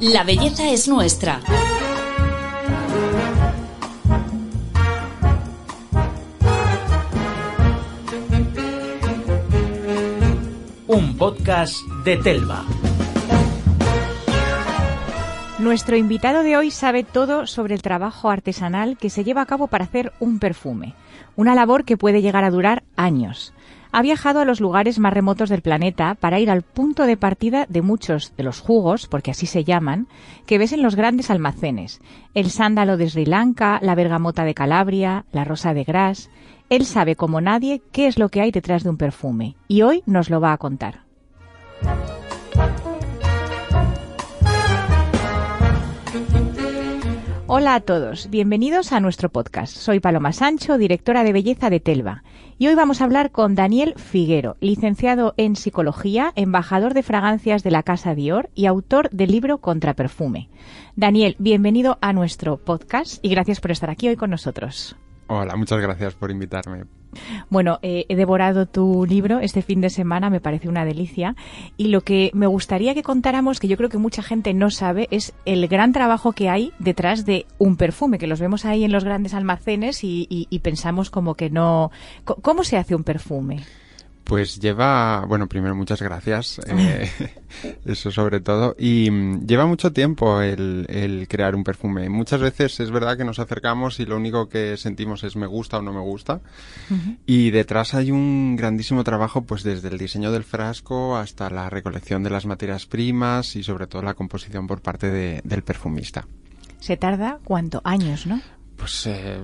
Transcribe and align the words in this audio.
La 0.00 0.22
belleza 0.22 0.70
es 0.70 0.86
nuestra. 0.86 1.40
Un 10.86 11.16
podcast 11.16 11.74
de 12.04 12.16
Telva. 12.18 12.64
Nuestro 15.58 15.96
invitado 15.96 16.44
de 16.44 16.56
hoy 16.56 16.70
sabe 16.70 17.02
todo 17.02 17.48
sobre 17.48 17.74
el 17.74 17.82
trabajo 17.82 18.30
artesanal 18.30 18.96
que 18.98 19.10
se 19.10 19.24
lleva 19.24 19.42
a 19.42 19.46
cabo 19.46 19.66
para 19.66 19.82
hacer 19.82 20.12
un 20.20 20.38
perfume, 20.38 20.94
una 21.34 21.56
labor 21.56 21.84
que 21.84 21.96
puede 21.96 22.22
llegar 22.22 22.44
a 22.44 22.50
durar 22.50 22.84
años. 22.94 23.52
Ha 23.90 24.02
viajado 24.02 24.40
a 24.40 24.44
los 24.44 24.60
lugares 24.60 24.98
más 24.98 25.12
remotos 25.12 25.48
del 25.48 25.62
planeta 25.62 26.14
para 26.14 26.40
ir 26.40 26.50
al 26.50 26.62
punto 26.62 27.04
de 27.04 27.16
partida 27.16 27.66
de 27.68 27.82
muchos 27.82 28.34
de 28.36 28.42
los 28.42 28.60
jugos, 28.60 29.06
porque 29.06 29.30
así 29.30 29.46
se 29.46 29.64
llaman, 29.64 30.08
que 30.46 30.58
ves 30.58 30.72
en 30.72 30.82
los 30.82 30.94
grandes 30.94 31.30
almacenes. 31.30 32.00
El 32.34 32.50
sándalo 32.50 32.96
de 32.96 33.08
Sri 33.08 33.24
Lanka, 33.24 33.78
la 33.82 33.94
bergamota 33.94 34.44
de 34.44 34.54
Calabria, 34.54 35.24
la 35.32 35.44
rosa 35.44 35.74
de 35.74 35.84
Gras. 35.84 36.30
Él 36.68 36.84
sabe 36.84 37.16
como 37.16 37.40
nadie 37.40 37.82
qué 37.92 38.06
es 38.06 38.18
lo 38.18 38.28
que 38.28 38.42
hay 38.42 38.50
detrás 38.50 38.82
de 38.84 38.90
un 38.90 38.98
perfume 38.98 39.56
y 39.68 39.82
hoy 39.82 40.02
nos 40.06 40.28
lo 40.28 40.40
va 40.40 40.52
a 40.52 40.58
contar. 40.58 41.02
Hola 47.50 47.76
a 47.76 47.80
todos, 47.80 48.28
bienvenidos 48.28 48.92
a 48.92 49.00
nuestro 49.00 49.30
podcast. 49.30 49.74
Soy 49.74 50.00
Paloma 50.00 50.34
Sancho, 50.34 50.76
directora 50.76 51.24
de 51.24 51.32
belleza 51.32 51.70
de 51.70 51.80
Telva, 51.80 52.22
y 52.58 52.66
hoy 52.66 52.74
vamos 52.74 53.00
a 53.00 53.04
hablar 53.04 53.30
con 53.30 53.54
Daniel 53.54 53.94
Figuero, 53.96 54.58
licenciado 54.60 55.32
en 55.38 55.56
psicología, 55.56 56.30
embajador 56.36 56.92
de 56.92 57.02
fragancias 57.02 57.62
de 57.62 57.70
la 57.70 57.82
Casa 57.82 58.14
Dior 58.14 58.50
y 58.54 58.66
autor 58.66 59.08
del 59.12 59.30
libro 59.30 59.62
Contraperfume. 59.62 60.50
Daniel, 60.94 61.36
bienvenido 61.38 61.96
a 62.02 62.12
nuestro 62.12 62.58
podcast 62.58 63.18
y 63.24 63.30
gracias 63.30 63.60
por 63.62 63.70
estar 63.70 63.88
aquí 63.88 64.08
hoy 64.08 64.16
con 64.16 64.28
nosotros. 64.28 64.94
Hola, 65.28 65.56
muchas 65.56 65.80
gracias 65.80 66.14
por 66.16 66.30
invitarme. 66.30 66.84
Bueno, 67.50 67.78
eh, 67.82 68.06
he 68.08 68.16
devorado 68.16 68.66
tu 68.66 69.06
libro 69.06 69.40
este 69.40 69.62
fin 69.62 69.80
de 69.80 69.90
semana, 69.90 70.30
me 70.30 70.40
parece 70.40 70.68
una 70.68 70.84
delicia. 70.84 71.36
Y 71.76 71.88
lo 71.88 72.02
que 72.02 72.30
me 72.34 72.46
gustaría 72.46 72.94
que 72.94 73.02
contáramos, 73.02 73.60
que 73.60 73.68
yo 73.68 73.76
creo 73.76 73.88
que 73.88 73.98
mucha 73.98 74.22
gente 74.22 74.54
no 74.54 74.70
sabe, 74.70 75.08
es 75.10 75.34
el 75.44 75.66
gran 75.68 75.92
trabajo 75.92 76.32
que 76.32 76.48
hay 76.48 76.72
detrás 76.78 77.24
de 77.24 77.46
un 77.58 77.76
perfume, 77.76 78.18
que 78.18 78.26
los 78.26 78.40
vemos 78.40 78.64
ahí 78.64 78.84
en 78.84 78.92
los 78.92 79.04
grandes 79.04 79.34
almacenes 79.34 80.04
y, 80.04 80.26
y 80.28 80.58
pensamos 80.60 81.10
como 81.10 81.34
que 81.34 81.50
no. 81.50 81.90
¿Cómo 82.24 82.64
se 82.64 82.76
hace 82.76 82.94
un 82.94 83.04
perfume? 83.04 83.64
Pues 84.28 84.60
lleva, 84.60 85.24
bueno, 85.26 85.46
primero 85.46 85.74
muchas 85.74 86.02
gracias, 86.02 86.60
eh, 86.66 87.10
eso 87.86 88.10
sobre 88.10 88.40
todo, 88.40 88.76
y 88.78 89.10
mm, 89.10 89.46
lleva 89.46 89.64
mucho 89.64 89.90
tiempo 89.90 90.42
el, 90.42 91.26
crear 91.30 91.54
un 91.54 91.64
perfume. 91.64 92.10
Muchas 92.10 92.38
veces 92.42 92.78
es 92.78 92.90
verdad 92.90 93.16
que 93.16 93.24
nos 93.24 93.38
acercamos 93.38 94.00
y 94.00 94.04
lo 94.04 94.18
único 94.18 94.50
que 94.50 94.76
sentimos 94.76 95.24
es 95.24 95.34
me 95.34 95.46
gusta 95.46 95.78
o 95.78 95.82
no 95.82 95.94
me 95.94 96.00
gusta, 96.00 96.42
y 97.24 97.48
detrás 97.52 97.94
hay 97.94 98.10
un 98.10 98.54
grandísimo 98.54 99.02
trabajo, 99.02 99.44
pues 99.44 99.62
desde 99.62 99.88
el 99.88 99.96
diseño 99.96 100.30
del 100.30 100.44
frasco 100.44 101.16
hasta 101.16 101.48
la 101.48 101.70
recolección 101.70 102.22
de 102.22 102.28
las 102.28 102.44
materias 102.44 102.84
primas 102.84 103.56
y 103.56 103.62
sobre 103.62 103.86
todo 103.86 104.02
la 104.02 104.12
composición 104.12 104.66
por 104.66 104.82
parte 104.82 105.10
del 105.10 105.62
perfumista. 105.62 106.26
¿Se 106.80 106.98
tarda 106.98 107.38
cuánto? 107.44 107.80
Años, 107.82 108.26
¿no? 108.26 108.42
Pues 108.76 109.06
eh, 109.06 109.40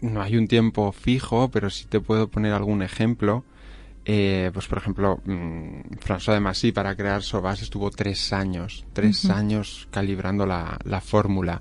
no 0.00 0.22
hay 0.22 0.38
un 0.38 0.48
tiempo 0.48 0.90
fijo, 0.90 1.50
pero 1.50 1.68
sí 1.68 1.84
te 1.84 2.00
puedo 2.00 2.28
poner 2.28 2.54
algún 2.54 2.80
ejemplo. 2.80 3.44
Eh, 4.04 4.50
pues 4.52 4.66
por 4.66 4.78
ejemplo, 4.78 5.20
mmm, 5.24 5.80
François 6.00 6.34
de 6.34 6.40
Massy 6.40 6.72
para 6.72 6.96
crear 6.96 7.22
Sobas 7.22 7.62
estuvo 7.62 7.90
tres 7.90 8.32
años, 8.32 8.84
tres 8.92 9.30
años 9.30 9.88
calibrando 9.90 10.46
la, 10.46 11.00
fórmula. 11.00 11.60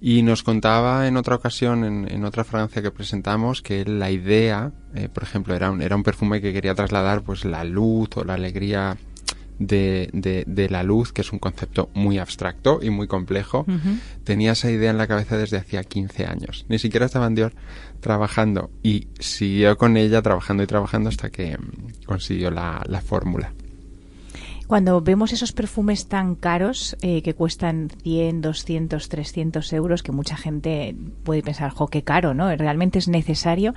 Y 0.00 0.22
nos 0.22 0.44
contaba 0.44 1.08
en 1.08 1.16
otra 1.16 1.34
ocasión, 1.34 1.84
en, 1.84 2.24
otra 2.24 2.44
fragancia 2.44 2.82
que 2.82 2.92
presentamos, 2.92 3.62
que 3.62 3.84
la 3.84 4.10
idea, 4.10 4.72
eh, 4.94 5.08
por 5.08 5.24
ejemplo, 5.24 5.54
era 5.54 5.70
un, 5.70 5.82
era 5.82 5.96
un 5.96 6.04
perfume 6.04 6.40
que 6.40 6.52
quería 6.52 6.74
trasladar 6.74 7.22
pues 7.22 7.44
la 7.44 7.64
luz 7.64 8.08
o 8.16 8.24
la 8.24 8.34
alegría 8.34 8.96
de, 9.58 10.44
de, 10.46 10.70
la 10.70 10.82
luz, 10.82 11.12
que 11.12 11.22
es 11.22 11.32
un 11.32 11.38
concepto 11.38 11.90
muy 11.94 12.18
abstracto 12.18 12.80
y 12.82 12.90
muy 12.90 13.06
complejo, 13.06 13.66
tenía 14.24 14.52
esa 14.52 14.70
idea 14.70 14.90
en 14.90 14.98
la 14.98 15.06
cabeza 15.06 15.36
desde 15.36 15.56
hacía 15.56 15.84
15 15.84 16.26
años. 16.26 16.66
Ni 16.68 16.78
siquiera 16.78 17.06
estaba 17.06 17.26
en 17.26 17.34
Dior 17.34 17.52
trabajando 18.00 18.70
y 18.82 19.08
siguió 19.18 19.76
con 19.76 19.96
ella 19.96 20.22
trabajando 20.22 20.62
y 20.62 20.66
trabajando 20.66 21.08
hasta 21.08 21.30
que 21.30 21.58
mm, 21.58 22.04
consiguió 22.06 22.50
la, 22.50 22.82
la 22.86 23.00
fórmula. 23.00 23.52
Cuando 24.68 25.00
vemos 25.00 25.32
esos 25.32 25.52
perfumes 25.52 26.08
tan 26.08 26.34
caros 26.34 26.94
eh, 27.00 27.22
que 27.22 27.32
cuestan 27.32 27.88
100, 28.02 28.42
200, 28.42 29.08
300 29.08 29.72
euros, 29.72 30.02
que 30.02 30.12
mucha 30.12 30.36
gente 30.36 30.94
puede 31.24 31.42
pensar, 31.42 31.70
jo, 31.70 31.88
qué 31.88 32.02
caro, 32.02 32.34
¿no? 32.34 32.54
¿Realmente 32.54 32.98
es 32.98 33.08
necesario? 33.08 33.74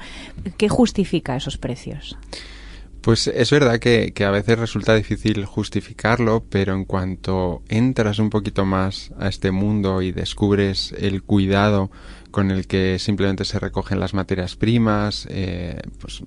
¿Qué 0.57 0.67
justifica 0.67 1.37
esos 1.37 1.57
precios? 1.57 2.17
Pues 3.01 3.25
es 3.25 3.49
verdad 3.49 3.79
que, 3.79 4.13
a 4.23 4.29
veces 4.29 4.59
resulta 4.59 4.93
difícil 4.93 5.43
justificarlo, 5.45 6.45
pero 6.47 6.75
en 6.75 6.85
cuanto 6.85 7.63
entras 7.67 8.19
un 8.19 8.29
poquito 8.29 8.63
más 8.63 9.11
a 9.17 9.27
este 9.27 9.49
mundo 9.49 10.03
y 10.03 10.11
descubres 10.11 10.93
el 10.95 11.23
cuidado 11.23 11.89
con 12.29 12.51
el 12.51 12.67
que 12.67 12.99
simplemente 12.99 13.43
se 13.43 13.57
recogen 13.59 13.99
las 13.99 14.13
materias 14.13 14.55
primas, 14.55 15.27
eh, 15.31 15.81
pues 15.99 16.21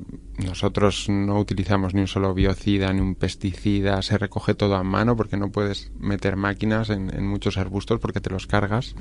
nosotros 0.44 1.06
no 1.08 1.38
utilizamos 1.38 1.94
ni 1.94 2.00
un 2.00 2.08
solo 2.08 2.34
biocida 2.34 2.92
ni 2.92 3.00
un 3.00 3.14
pesticida, 3.14 4.02
se 4.02 4.18
recoge 4.18 4.54
todo 4.54 4.74
a 4.74 4.82
mano 4.82 5.16
porque 5.16 5.36
no 5.36 5.52
puedes 5.52 5.92
meter 6.00 6.34
máquinas 6.34 6.90
en, 6.90 7.24
muchos 7.24 7.56
arbustos 7.56 8.00
porque 8.00 8.20
te 8.20 8.30
los 8.30 8.48
cargas. 8.48 8.96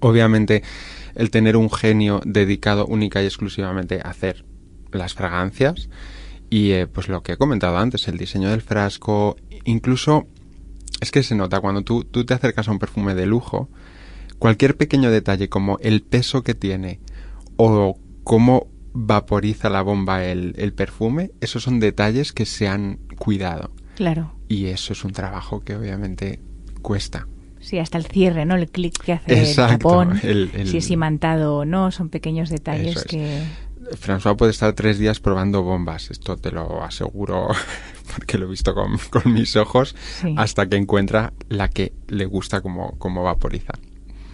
Obviamente 0.00 0.62
el 1.14 1.30
tener 1.30 1.56
un 1.56 1.70
genio 1.70 2.20
dedicado 2.26 2.84
única 2.84 3.22
y 3.22 3.26
exclusivamente 3.26 4.00
a 4.04 4.10
hacer 4.10 4.44
las 4.92 5.14
fragancias, 5.14 5.88
y 6.52 6.72
eh, 6.72 6.86
pues 6.86 7.08
lo 7.08 7.22
que 7.22 7.32
he 7.32 7.36
comentado 7.38 7.78
antes, 7.78 8.08
el 8.08 8.18
diseño 8.18 8.50
del 8.50 8.60
frasco, 8.60 9.36
incluso 9.64 10.26
es 11.00 11.10
que 11.10 11.22
se 11.22 11.34
nota 11.34 11.60
cuando 11.60 11.80
tú, 11.80 12.04
tú 12.04 12.26
te 12.26 12.34
acercas 12.34 12.68
a 12.68 12.72
un 12.72 12.78
perfume 12.78 13.14
de 13.14 13.24
lujo, 13.24 13.70
cualquier 14.38 14.76
pequeño 14.76 15.10
detalle 15.10 15.48
como 15.48 15.78
el 15.78 16.02
peso 16.02 16.42
que 16.42 16.52
tiene 16.52 17.00
o 17.56 17.96
cómo 18.22 18.66
vaporiza 18.92 19.70
la 19.70 19.80
bomba 19.80 20.26
el, 20.26 20.52
el 20.58 20.74
perfume, 20.74 21.30
esos 21.40 21.62
son 21.62 21.80
detalles 21.80 22.34
que 22.34 22.44
se 22.44 22.68
han 22.68 22.98
cuidado. 23.16 23.72
Claro. 23.96 24.34
Y 24.46 24.66
eso 24.66 24.92
es 24.92 25.06
un 25.06 25.12
trabajo 25.12 25.60
que 25.60 25.74
obviamente 25.74 26.38
cuesta. 26.82 27.28
Sí, 27.60 27.78
hasta 27.78 27.96
el 27.96 28.04
cierre, 28.04 28.44
¿no? 28.44 28.56
El 28.56 28.68
clic 28.68 29.02
que 29.02 29.14
hace 29.14 29.50
el 29.52 29.56
tapón, 29.56 30.20
si 30.20 30.76
es 30.76 30.90
imantado 30.90 31.56
o 31.56 31.64
no, 31.64 31.90
son 31.92 32.10
pequeños 32.10 32.50
detalles 32.50 33.04
que... 33.04 33.42
François 33.96 34.36
puede 34.36 34.50
estar 34.50 34.72
tres 34.72 34.98
días 34.98 35.20
probando 35.20 35.62
bombas, 35.62 36.10
esto 36.10 36.36
te 36.36 36.50
lo 36.50 36.82
aseguro 36.82 37.48
porque 38.14 38.38
lo 38.38 38.46
he 38.46 38.50
visto 38.50 38.74
con, 38.74 38.98
mis 39.32 39.56
ojos, 39.56 39.94
hasta 40.36 40.66
que 40.68 40.76
encuentra 40.76 41.32
la 41.48 41.68
que 41.68 41.92
le 42.08 42.26
gusta 42.26 42.60
como, 42.60 42.98
como 42.98 43.22
vaporiza. 43.22 43.74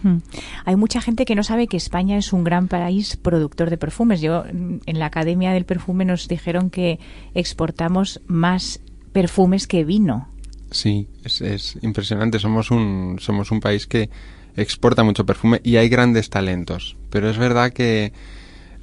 Hmm. 0.03 0.17
Hay 0.65 0.75
mucha 0.75 1.01
gente 1.01 1.25
que 1.25 1.35
no 1.35 1.43
sabe 1.43 1.67
que 1.67 1.77
España 1.77 2.17
es 2.17 2.31
un 2.31 2.43
gran 2.43 2.67
país 2.67 3.17
productor 3.17 3.69
de 3.69 3.77
perfumes. 3.77 4.21
Yo 4.21 4.45
en 4.45 4.81
la 4.85 5.07
Academia 5.07 5.51
del 5.51 5.65
Perfume 5.65 6.05
nos 6.05 6.27
dijeron 6.27 6.69
que 6.69 6.99
exportamos 7.33 8.21
más 8.27 8.79
perfumes 9.11 9.67
que 9.67 9.83
vino. 9.83 10.29
Sí, 10.71 11.09
es, 11.25 11.41
es 11.41 11.77
impresionante. 11.81 12.39
Somos 12.39 12.71
un, 12.71 13.17
somos 13.19 13.51
un 13.51 13.59
país 13.59 13.87
que 13.87 14.09
exporta 14.55 15.03
mucho 15.03 15.25
perfume 15.25 15.59
y 15.63 15.77
hay 15.77 15.89
grandes 15.89 16.29
talentos. 16.29 16.95
Pero 17.09 17.29
es 17.29 17.37
verdad 17.37 17.71
que 17.73 18.13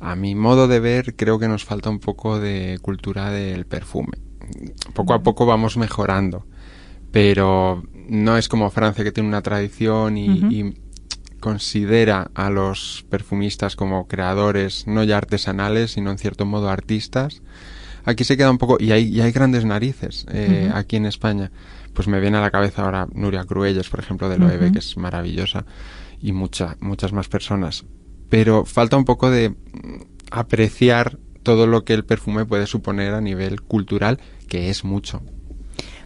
a 0.00 0.14
mi 0.16 0.34
modo 0.34 0.68
de 0.68 0.80
ver, 0.80 1.16
creo 1.16 1.38
que 1.38 1.48
nos 1.48 1.64
falta 1.64 1.90
un 1.90 1.98
poco 1.98 2.38
de 2.38 2.78
cultura 2.82 3.30
del 3.30 3.66
perfume. 3.66 4.18
Poco 4.94 5.14
a 5.14 5.22
poco 5.22 5.46
vamos 5.46 5.76
mejorando, 5.76 6.46
pero 7.10 7.82
no 8.08 8.36
es 8.36 8.48
como 8.48 8.70
Francia 8.70 9.04
que 9.04 9.12
tiene 9.12 9.28
una 9.28 9.42
tradición 9.42 10.18
y, 10.18 10.74
considera 11.40 12.30
a 12.34 12.50
los 12.50 13.04
perfumistas 13.10 13.76
como 13.76 14.08
creadores 14.08 14.86
no 14.86 15.04
ya 15.04 15.18
artesanales, 15.18 15.92
sino 15.92 16.10
en 16.10 16.18
cierto 16.18 16.44
modo 16.44 16.70
artistas. 16.70 17.42
Aquí 18.04 18.24
se 18.24 18.36
queda 18.36 18.50
un 18.50 18.58
poco, 18.58 18.78
y 18.80 18.90
hay, 18.90 19.20
hay 19.20 19.32
grandes 19.32 19.64
narices 19.64 20.26
eh, 20.30 20.70
aquí 20.74 20.96
en 20.96 21.06
España. 21.06 21.52
Pues 21.92 22.08
me 22.08 22.20
viene 22.20 22.38
a 22.38 22.40
la 22.40 22.50
cabeza 22.50 22.84
ahora 22.84 23.06
Nuria 23.12 23.44
Cruelles, 23.44 23.88
por 23.88 24.00
ejemplo, 24.00 24.28
de 24.28 24.38
Loewe, 24.38 24.72
que 24.72 24.78
es 24.78 24.96
maravillosa, 24.96 25.66
y 26.20 26.32
mucha, 26.32 26.76
muchas 26.80 27.12
más 27.12 27.28
personas 27.28 27.84
pero 28.28 28.64
falta 28.64 28.96
un 28.96 29.04
poco 29.04 29.30
de 29.30 29.54
apreciar 30.30 31.18
todo 31.42 31.66
lo 31.66 31.84
que 31.84 31.94
el 31.94 32.04
perfume 32.04 32.44
puede 32.44 32.66
suponer 32.66 33.14
a 33.14 33.20
nivel 33.20 33.62
cultural, 33.62 34.18
que 34.48 34.68
es 34.70 34.84
mucho. 34.84 35.22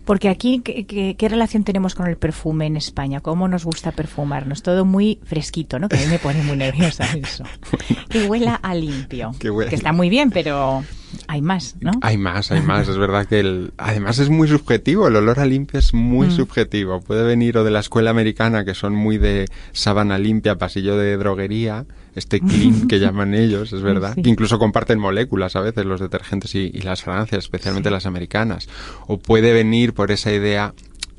Porque 0.04 0.28
aquí, 0.28 0.60
¿qué, 0.60 1.28
relación 1.28 1.62
tenemos 1.62 1.94
con 1.94 2.08
el 2.08 2.16
perfume 2.16 2.66
en 2.66 2.76
España? 2.76 3.20
¿Cómo 3.20 3.48
nos 3.48 3.64
gusta 3.64 3.92
perfumarnos? 3.92 4.62
Todo 4.62 4.84
muy 4.84 5.20
fresquito, 5.24 5.78
¿no? 5.78 5.88
Que 5.88 5.96
a 5.96 6.00
mí 6.00 6.06
me 6.06 6.18
pone 6.18 6.42
muy 6.42 6.56
nerviosa 6.56 7.04
eso. 7.16 7.44
que 8.08 8.26
huela 8.26 8.56
a 8.56 8.74
limpio. 8.74 9.32
Que, 9.38 9.50
está 9.70 9.92
muy 9.92 10.10
bien, 10.10 10.30
pero 10.30 10.82
hay 11.30 11.42
más, 11.42 11.76
¿no? 11.80 11.92
Hay 12.02 12.18
más, 12.18 12.50
hay 12.50 12.60
más. 12.60 12.88
es 12.88 12.98
verdad 12.98 13.24
que 13.24 13.38
el, 13.38 13.72
además 13.76 14.18
es 14.18 14.30
muy 14.30 14.48
subjetivo. 14.48 15.06
El 15.06 15.14
olor 15.14 15.38
a 15.38 15.46
limpio 15.46 15.78
es 15.78 15.94
muy 15.94 16.26
mm. 16.26 16.32
subjetivo. 16.32 17.00
Puede 17.00 17.22
venir 17.22 17.56
o 17.56 17.62
de 17.62 17.70
la 17.70 17.78
escuela 17.78 18.10
americana, 18.10 18.64
que 18.64 18.74
son 18.74 18.96
muy 18.96 19.16
de 19.16 19.46
sábana 19.70 20.18
limpia, 20.18 20.58
pasillo 20.58 20.96
de 20.96 21.16
droguería, 21.16 21.86
este 22.16 22.40
clean 22.40 22.88
que 22.88 22.98
llaman 23.00 23.34
ellos, 23.34 23.72
es 23.72 23.80
verdad. 23.80 24.16
Que 24.16 24.28
incluso 24.28 24.58
comparten 24.58 24.98
moléculas 24.98 25.54
a 25.54 25.60
veces 25.60 25.84
los 25.86 26.00
detergentes 26.00 26.56
y, 26.56 26.72
las 26.80 27.02
fragancias, 27.02 27.44
especialmente 27.44 27.92
las 27.92 28.06
americanas. 28.06 28.68
O 29.06 29.20
puede 29.20 29.52
venir 29.52 29.94
por 29.94 30.10
esa 30.10 30.32
idea 30.32 30.74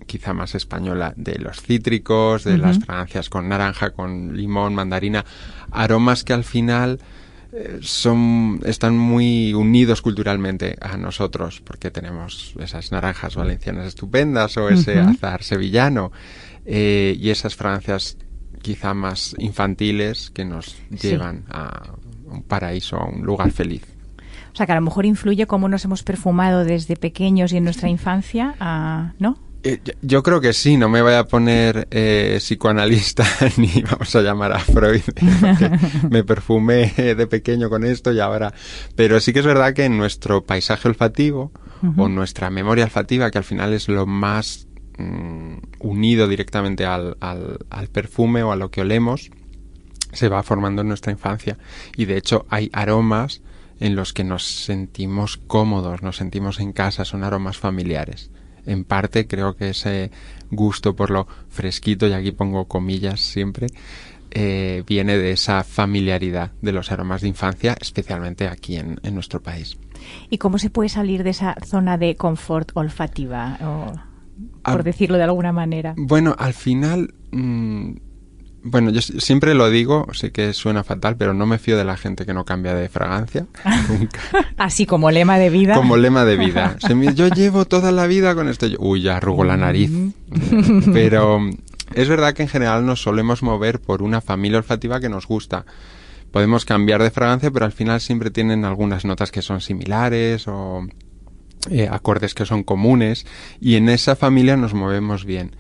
quizá 0.08 0.34
más 0.34 0.56
española 0.56 1.14
de 1.16 1.40
los 1.40 1.62
cítricos, 1.62 2.44
de 2.44 2.58
las 2.58 2.80
fragancias 2.80 3.30
con 3.30 3.48
naranja, 3.48 3.92
con 3.92 4.36
limón, 4.36 4.76
mandarina, 4.76 5.24
aromas 5.72 6.26
que 6.26 6.34
al 6.34 6.44
final 6.44 7.00
son 7.82 8.62
están 8.64 8.98
muy 8.98 9.54
unidos 9.54 10.02
culturalmente 10.02 10.78
a 10.80 10.96
nosotros 10.96 11.62
porque 11.62 11.92
tenemos 11.92 12.54
esas 12.60 12.92
naranjas 12.92 13.36
valencianas 13.36 13.88
estupendas 13.88 14.56
o 14.58 14.70
ese 14.70 15.00
azar 15.00 15.44
sevillano 15.44 16.12
eh, 16.66 17.18
y 17.20 17.30
esas 17.30 17.56
fragancias 17.56 18.18
quizá 18.62 18.94
más 18.94 19.36
infantiles 19.40 20.30
que 20.30 20.46
nos 20.46 20.78
llevan 20.90 21.46
a 21.50 21.94
un 22.26 22.44
paraíso, 22.44 22.98
a 22.98 23.06
un 23.06 23.24
lugar 23.24 23.52
feliz. 23.52 23.84
O 24.54 24.56
sea, 24.56 24.66
que 24.66 24.72
a 24.72 24.76
lo 24.76 24.82
mejor 24.82 25.06
influye 25.06 25.48
cómo 25.48 25.68
nos 25.68 25.84
hemos 25.86 26.04
perfumado 26.04 26.64
desde 26.64 26.96
pequeños 26.96 27.52
y 27.52 27.58
en 27.58 27.64
nuestra 27.64 27.90
infancia, 27.90 28.56
¿no? 29.20 29.38
Eh, 29.64 29.80
yo 30.02 30.24
creo 30.24 30.42
que 30.42 30.54
sí, 30.54 30.76
no 30.76 30.90
me 30.90 31.04
voy 31.04 31.14
a 31.14 31.26
poner 31.26 31.88
eh, 31.92 32.38
psicoanalista 32.40 33.24
ni 33.58 33.82
vamos 33.84 34.16
a 34.16 34.22
llamar 34.22 34.54
a 34.54 34.60
Freud. 34.60 35.02
me 36.10 36.24
perfumé 36.24 36.88
de 36.98 37.28
pequeño 37.28 37.70
con 37.70 37.84
esto 37.86 38.12
y 38.12 38.20
ahora. 38.20 38.54
Pero 38.96 39.20
sí 39.20 39.34
que 39.34 39.40
es 39.40 39.46
verdad 39.46 39.74
que 39.74 39.86
en 39.86 39.98
nuestro 39.98 40.44
paisaje 40.46 40.88
olfativo 40.88 41.52
o 41.98 42.08
nuestra 42.08 42.52
memoria 42.52 42.86
olfativa, 42.86 43.32
que 43.32 43.40
al 43.40 43.44
final 43.44 43.74
es 43.74 43.88
lo 43.88 44.06
más 44.06 44.68
mm, 45.00 45.58
unido 45.80 46.28
directamente 46.28 46.86
al, 46.86 47.18
al 47.20 47.88
perfume 47.88 48.44
o 48.44 48.52
a 48.52 48.56
lo 48.56 48.70
que 48.70 48.82
olemos, 48.82 49.32
se 50.12 50.30
va 50.30 50.44
formando 50.44 50.84
en 50.84 50.90
nuestra 50.90 51.12
infancia. 51.12 51.58
Y 51.98 52.06
de 52.06 52.18
hecho 52.18 52.46
hay 52.50 52.70
aromas 52.72 53.42
en 53.80 53.96
los 53.96 54.14
que 54.14 54.24
nos 54.24 54.44
sentimos 54.44 55.38
cómodos, 55.38 56.04
nos 56.04 56.18
sentimos 56.18 56.60
en 56.60 56.72
casa, 56.72 57.04
son 57.04 57.24
aromas 57.24 57.58
familiares 57.58 58.30
en 58.66 58.84
parte 58.84 59.28
creo 59.28 59.56
que 59.56 59.70
ese 59.70 60.12
gusto 60.50 60.96
por 60.96 61.10
lo 61.10 61.28
fresquito, 61.50 62.08
y 62.08 62.14
aquí 62.14 62.32
pongo 62.32 62.66
comillas 62.66 63.20
siempre, 63.20 63.68
eh, 64.32 64.84
viene 64.88 65.18
de 65.18 65.32
esa 65.32 65.64
familiaridad 65.64 66.52
de 66.62 66.72
los 66.72 66.92
aromas 66.92 67.22
de 67.22 67.28
infancia, 67.28 67.76
especialmente 67.80 68.48
aquí 68.48 68.78
en, 68.78 69.00
nuestro 69.14 69.42
país. 69.42 69.78
¿Y 70.30 70.38
cómo 70.38 70.58
se 70.58 70.70
puede 70.70 70.90
salir 70.90 71.24
de 71.24 71.32
esa 71.32 71.56
zona 71.66 71.98
de 71.98 72.16
confort 72.16 72.72
olfativa, 72.76 73.58
por 74.64 74.84
decirlo 74.84 75.18
de 75.18 75.24
alguna 75.24 75.52
manera? 75.52 75.94
Bueno, 75.98 76.36
al 76.38 76.54
final... 76.54 77.14
Mm, 77.32 78.11
bueno, 78.64 78.92
yo 78.92 79.02
siempre 79.02 79.56
lo 79.56 79.70
digo, 79.70 80.08
sé 80.14 80.32
que 80.32 80.54
suena 80.54 80.84
fatal, 80.84 81.18
pero 81.18 81.34
no 81.34 81.46
me 81.46 81.58
fío 81.58 81.78
de 81.78 81.84
la 81.84 81.98
gente 81.98 82.26
que 82.26 82.34
no 82.34 82.46
cambia 82.46 82.76
de 82.76 82.90
fragancia. 82.90 83.48
Nunca. 83.90 84.20
Así 84.58 84.86
como 84.86 85.10
lema 85.10 85.40
de 85.40 85.50
vida. 85.50 85.74
Como 85.74 85.98
lema 85.98 86.26
de 86.26 86.38
vida. 86.38 86.78
yo 87.16 87.28
llevo 87.28 87.66
toda 87.66 87.92
la 87.92 88.06
vida 88.08 88.36
con 88.36 88.50
esto. 88.50 88.68
Uy, 88.78 89.02
ya 89.02 89.18
arrugo 89.18 89.44
la 89.44 89.58
nariz. 89.58 89.92
Pero 90.94 91.40
es 91.94 92.08
verdad 92.08 92.34
que 92.34 92.44
en 92.44 92.50
general 92.50 92.86
nos 92.86 93.02
solemos 93.02 93.42
mover 93.42 93.80
por 93.80 94.04
una 94.04 94.22
familia 94.22 94.60
olfativa 94.60 95.00
que 95.00 95.10
nos 95.10 95.26
gusta. 95.26 95.66
Podemos 96.32 96.64
cambiar 96.64 97.02
de 97.02 97.12
fragancia, 97.12 97.52
pero 97.52 97.66
al 97.66 97.74
final 97.74 98.00
siempre 98.00 98.30
tienen 98.30 98.64
algunas 98.64 99.06
notas 99.06 99.32
que 99.32 99.42
son 99.42 99.60
similares 99.60 100.48
o 100.48 100.88
eh, 101.70 101.90
acordes 101.92 102.36
que 102.36 102.46
son 102.46 102.64
comunes. 102.64 103.26
Y 103.60 103.76
en 103.76 103.90
esa 103.90 104.16
familia 104.16 104.56
nos 104.56 104.76
movemos 104.76 105.26
bien. 105.26 105.56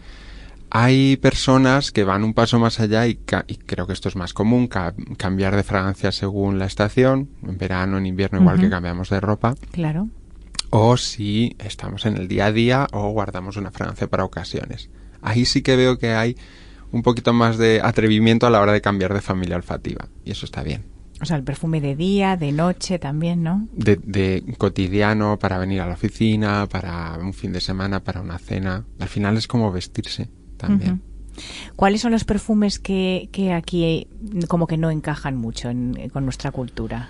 Hay 0.73 1.17
personas 1.17 1.91
que 1.91 2.05
van 2.05 2.23
un 2.23 2.33
paso 2.33 2.57
más 2.57 2.79
allá 2.79 3.05
y, 3.05 3.15
creo 3.15 3.87
que 3.87 3.91
esto 3.91 4.07
es 4.07 4.15
más 4.15 4.33
común, 4.33 4.69
cambiar 5.17 5.57
de 5.57 5.63
fragancia 5.63 6.13
según 6.13 6.59
la 6.59 6.65
estación, 6.65 7.29
en 7.43 7.57
verano, 7.57 7.97
en 7.97 8.05
invierno, 8.05 8.39
igual 8.39 8.57
que 8.57 8.69
cambiamos 8.69 9.09
de 9.09 9.19
ropa. 9.19 9.55
Claro. 9.71 10.07
O 10.69 10.95
si 10.95 11.57
estamos 11.59 12.05
en 12.05 12.15
el 12.15 12.29
día 12.29 12.45
a 12.45 12.51
día 12.53 12.87
o 12.93 13.09
guardamos 13.09 13.57
una 13.57 13.71
fragancia 13.71 14.07
para 14.07 14.23
ocasiones. 14.23 14.89
Ahí 15.21 15.43
sí 15.43 15.61
que 15.61 15.75
veo 15.75 15.97
que 15.97 16.13
hay 16.13 16.37
un 16.93 17.03
poquito 17.03 17.33
más 17.33 17.57
de 17.57 17.81
atrevimiento 17.83 18.47
a 18.47 18.49
la 18.49 18.61
hora 18.61 18.71
de 18.71 18.79
cambiar 18.79 19.13
de 19.13 19.19
familia 19.19 19.57
olfativa. 19.57 20.07
Y 20.23 20.31
eso 20.31 20.45
está 20.45 20.63
bien. 20.63 20.85
O 21.21 21.25
sea, 21.25 21.35
el 21.35 21.43
perfume 21.43 21.81
de 21.81 21.97
día, 21.97 22.37
de 22.37 22.53
noche 22.53 22.97
también, 22.97 23.43
¿no? 23.43 23.67
De, 23.73 23.97
de, 23.97 24.55
cotidiano, 24.57 25.37
para 25.37 25.57
venir 25.57 25.81
a 25.81 25.85
la 25.85 25.95
oficina, 25.95 26.65
para 26.71 27.17
un 27.17 27.33
fin 27.33 27.51
de 27.51 27.59
semana, 27.59 28.05
para 28.05 28.21
una 28.21 28.39
cena. 28.39 28.85
Al 28.99 29.09
final 29.09 29.35
es 29.35 29.47
como 29.47 29.69
vestirse 29.73 30.29
también. 30.61 31.01
¿Cuáles 31.75 32.01
son 32.01 32.11
los 32.11 32.23
perfumes 32.23 32.79
que, 32.79 33.29
que, 33.31 33.53
aquí 33.53 34.07
como 34.47 34.67
que 34.67 34.77
no 34.77 34.91
encajan 34.91 35.37
mucho 35.37 35.69
con 36.13 36.23
nuestra 36.23 36.51
cultura? 36.51 37.09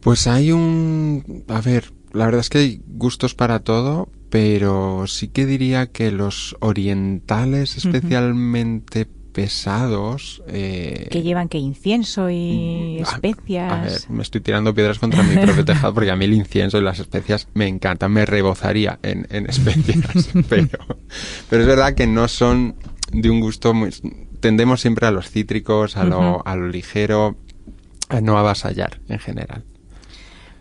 Pues 0.00 0.26
hay 0.26 0.52
un... 0.52 1.44
A 1.48 1.60
ver, 1.60 1.92
la 2.12 2.26
verdad 2.26 2.40
es 2.40 2.50
que 2.50 2.58
hay 2.58 2.82
gustos 2.86 3.34
para 3.34 3.60
todo, 3.60 4.08
pero 4.30 5.06
sí 5.06 5.28
que 5.28 5.46
diría 5.46 5.86
que 5.86 6.12
los 6.12 6.56
orientales 6.60 7.76
especialmente 7.76 9.08
pesados... 9.36 10.42
Eh, 10.48 11.08
que 11.10 11.20
llevan 11.20 11.50
que 11.50 11.58
incienso 11.58 12.30
y 12.30 12.96
mm, 13.00 13.02
especias... 13.02 13.70
A, 13.70 13.82
ver, 13.82 14.00
me 14.08 14.22
estoy 14.22 14.40
tirando 14.40 14.74
piedras 14.74 14.98
contra 14.98 15.22
mi 15.22 15.36
propio 15.36 15.62
tejado 15.66 15.92
porque 15.92 16.10
a 16.10 16.16
mí 16.16 16.24
el 16.24 16.32
incienso 16.32 16.78
y 16.78 16.80
las 16.80 17.00
especias 17.00 17.46
me 17.52 17.68
encantan, 17.68 18.12
me 18.12 18.24
rebozaría 18.24 18.98
en, 19.02 19.26
en 19.28 19.44
especias, 19.46 20.30
pero, 20.48 20.78
pero 21.50 21.62
es 21.62 21.68
verdad 21.68 21.94
que 21.94 22.06
no 22.06 22.28
son 22.28 22.76
de 23.12 23.28
un 23.28 23.40
gusto 23.40 23.74
muy... 23.74 23.90
Tendemos 24.40 24.80
siempre 24.80 25.06
a 25.06 25.10
los 25.10 25.28
cítricos, 25.28 25.98
a 25.98 26.04
lo, 26.04 26.46
a 26.46 26.56
lo 26.56 26.68
ligero, 26.68 27.36
a 28.08 28.22
no 28.22 28.38
avasallar 28.38 29.00
en 29.06 29.18
general. 29.18 29.64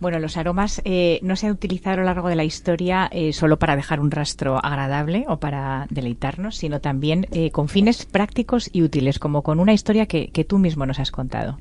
Bueno, 0.05 0.19
los 0.19 0.37
aromas 0.37 0.83
eh, 0.85 1.17
no 1.23 1.35
se 1.35 1.47
han 1.47 1.53
utilizado 1.53 1.95
a 1.95 1.97
lo 1.97 2.03
largo 2.03 2.29
de 2.29 2.35
la 2.35 2.43
historia 2.43 3.09
eh, 3.11 3.33
solo 3.33 3.57
para 3.57 3.75
dejar 3.75 3.99
un 3.99 4.11
rastro 4.11 4.63
agradable 4.63 5.25
o 5.27 5.37
para 5.37 5.87
deleitarnos, 5.89 6.57
sino 6.57 6.79
también 6.79 7.25
eh, 7.31 7.49
con 7.49 7.69
fines 7.69 8.05
prácticos 8.05 8.69
y 8.71 8.83
útiles, 8.83 9.17
como 9.17 9.41
con 9.41 9.59
una 9.59 9.73
historia 9.73 10.05
que, 10.05 10.27
que 10.27 10.43
tú 10.43 10.59
mismo 10.59 10.85
nos 10.85 10.99
has 10.99 11.09
contado. 11.09 11.57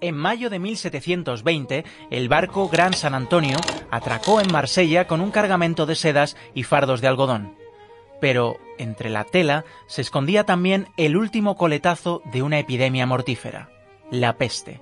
En 0.00 0.16
mayo 0.16 0.48
de 0.48 0.58
1720, 0.58 1.84
el 2.08 2.28
barco 2.30 2.70
Gran 2.70 2.94
San 2.94 3.12
Antonio 3.12 3.58
atracó 3.90 4.40
en 4.40 4.50
Marsella 4.50 5.06
con 5.06 5.20
un 5.20 5.30
cargamento 5.30 5.84
de 5.84 5.96
sedas 5.96 6.34
y 6.54 6.62
fardos 6.62 7.02
de 7.02 7.08
algodón 7.08 7.63
pero 8.24 8.58
entre 8.78 9.10
la 9.10 9.24
tela 9.24 9.66
se 9.86 10.00
escondía 10.00 10.44
también 10.44 10.88
el 10.96 11.18
último 11.18 11.58
coletazo 11.58 12.22
de 12.32 12.40
una 12.40 12.58
epidemia 12.58 13.04
mortífera, 13.04 13.68
la 14.10 14.38
peste. 14.38 14.80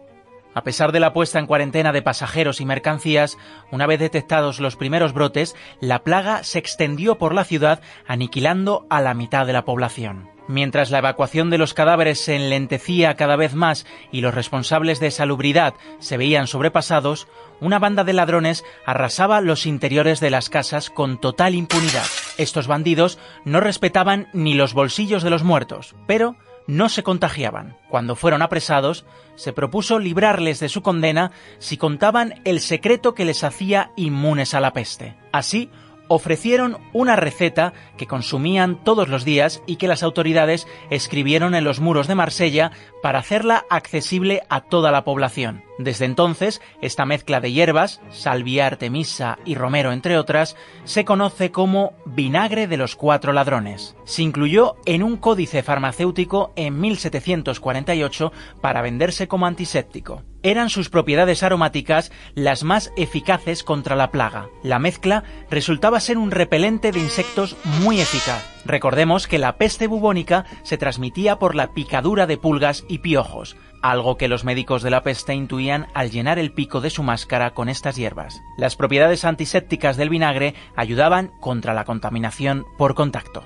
A 0.55 0.63
pesar 0.63 0.93
de 0.93 1.01
la 1.01 1.13
puesta 1.13 1.41
en 1.41 1.49
cuarentena 1.49 1.91
de 1.91 2.03
pasajeros 2.03 2.61
y 2.61 2.67
mercancías, 2.67 3.39
una 3.73 3.89
vez 3.89 3.99
detectados 3.99 4.61
los 4.61 4.77
primeros 4.77 5.13
brotes, 5.13 5.57
la 5.81 6.05
plaga 6.05 6.45
se 6.45 6.61
extendió 6.61 7.19
por 7.19 7.35
la 7.35 7.43
ciudad 7.43 7.81
aniquilando 8.07 8.87
a 8.91 9.01
la 9.01 9.13
mitad 9.13 9.45
de 9.45 9.55
la 9.55 9.65
población. 9.65 10.32
Mientras 10.49 10.91
la 10.91 10.99
evacuación 10.99 11.51
de 11.51 11.59
los 11.59 11.73
cadáveres 11.73 12.21
se 12.21 12.35
enlentecía 12.35 13.15
cada 13.15 13.37
vez 13.37 13.55
más 13.55 13.87
y 14.11 14.21
los 14.21 14.35
responsables 14.35 15.01
de 15.01 15.11
salubridad 15.11 15.75
se 15.99 16.17
veían 16.17 16.47
sobrepasados, 16.47 17.29
una 17.61 17.79
banda 17.79 18.05
de 18.05 18.13
ladrones 18.13 18.65
arrasaba 18.85 19.41
los 19.41 19.67
interiores 19.67 20.21
de 20.21 20.31
las 20.31 20.51
casas 20.51 20.91
con 20.91 21.21
total 21.21 21.55
impunidad. 21.55 22.05
Estos 22.39 22.67
bandidos 22.67 23.19
no 23.45 23.61
respetaban 23.61 24.29
ni 24.33 24.55
los 24.55 24.75
bolsillos 24.75 25.23
de 25.23 25.31
los 25.31 25.45
muertos, 25.45 25.95
pero 26.07 26.37
no 26.67 26.89
se 26.89 27.03
contagiaban. 27.03 27.77
Cuando 27.89 28.17
fueron 28.17 28.43
apresados, 28.43 29.05
se 29.35 29.53
propuso 29.53 29.99
librarles 29.99 30.61
de 30.61 30.69
su 30.69 30.83
condena 30.83 31.33
si 31.59 31.77
contaban 31.77 32.41
el 32.45 32.61
secreto 32.61 33.15
que 33.15 33.25
les 33.25 33.45
hacía 33.45 33.91
inmunes 33.97 34.55
a 34.55 34.61
la 34.61 34.73
peste. 34.73 35.17
Así, 35.33 35.71
ofrecieron 36.09 36.79
una 36.93 37.17
receta 37.17 37.73
que 37.97 38.07
consumían 38.07 38.83
todos 38.85 39.09
los 39.09 39.25
días 39.25 39.63
y 39.67 39.77
que 39.77 39.89
las 39.89 40.03
autoridades 40.03 40.67
escribieron 40.91 41.55
en 41.55 41.65
los 41.65 41.81
muros 41.81 42.09
de 42.09 42.15
Marsella 42.15 42.73
para 43.03 43.21
hacerla 43.21 43.65
accesible 43.71 44.43
a 44.49 44.61
toda 44.61 44.91
la 44.91 45.05
población. 45.05 45.65
Desde 45.79 46.05
entonces, 46.05 46.61
esta 46.81 47.05
mezcla 47.07 47.41
de 47.41 47.53
hierbas, 47.53 48.01
salvia, 48.11 48.67
artemisa 48.67 49.39
y 49.45 49.55
romero 49.55 49.93
entre 49.93 50.19
otras, 50.19 50.57
se 50.85 51.05
conoce 51.05 51.51
como 51.51 51.95
vinagre 52.05 52.67
de 52.67 52.77
los 52.77 52.97
cuatro 52.97 53.33
ladrones. 53.33 53.97
Se 54.05 54.23
incluyó 54.23 54.77
en 54.85 55.03
un 55.03 55.17
códice 55.17 55.63
farmacéutico 55.63 56.53
en 56.57 56.81
1748 56.81 58.33
para 58.61 58.83
venderse 58.83 59.29
como 59.29 59.47
antiséptico 59.47 60.23
eran 60.43 60.71
sus 60.71 60.89
propiedades 60.89 61.43
aromáticas 61.43 62.11
las 62.35 62.65
más 62.65 62.93
eficaces 62.97 63.63
contra 63.63 63.97
la 63.97 64.11
plaga. 64.11 64.49
La 64.63 64.79
mezcla 64.79 65.25
resultaba 65.51 66.01
ser 66.01 66.19
un 66.19 66.31
repelente 66.31 66.93
de 66.93 66.99
insectos 66.99 67.57
muy 67.83 68.01
eficaz. 68.01 68.43
Recordemos 68.65 69.27
que 69.27 69.39
la 69.39 69.57
peste 69.57 69.87
bubónica 69.87 70.45
se 70.63 70.79
transmitía 70.79 71.39
por 71.39 71.55
la 71.55 71.73
picadura 71.73 72.27
de 72.27 72.37
pulgas 72.37 72.85
y 72.89 72.99
piojos, 72.99 73.57
algo 73.83 74.17
que 74.17 74.29
los 74.29 74.45
médicos 74.45 74.83
de 74.83 74.91
la 74.91 75.03
peste 75.03 75.35
intuían 75.35 75.89
al 75.95 76.11
llenar 76.11 76.39
el 76.39 76.53
pico 76.53 76.81
de 76.81 76.91
su 76.91 77.03
máscara 77.03 77.53
con 77.53 77.69
estas 77.69 77.97
hierbas. 77.97 78.41
Las 78.57 78.77
propiedades 78.77 79.25
antisépticas 79.25 79.97
del 79.97 80.11
vinagre 80.11 80.55
ayudaban 80.77 81.33
contra 81.41 81.75
la 81.75 81.85
contaminación 81.85 82.65
por 82.79 82.95
contacto. 82.95 83.45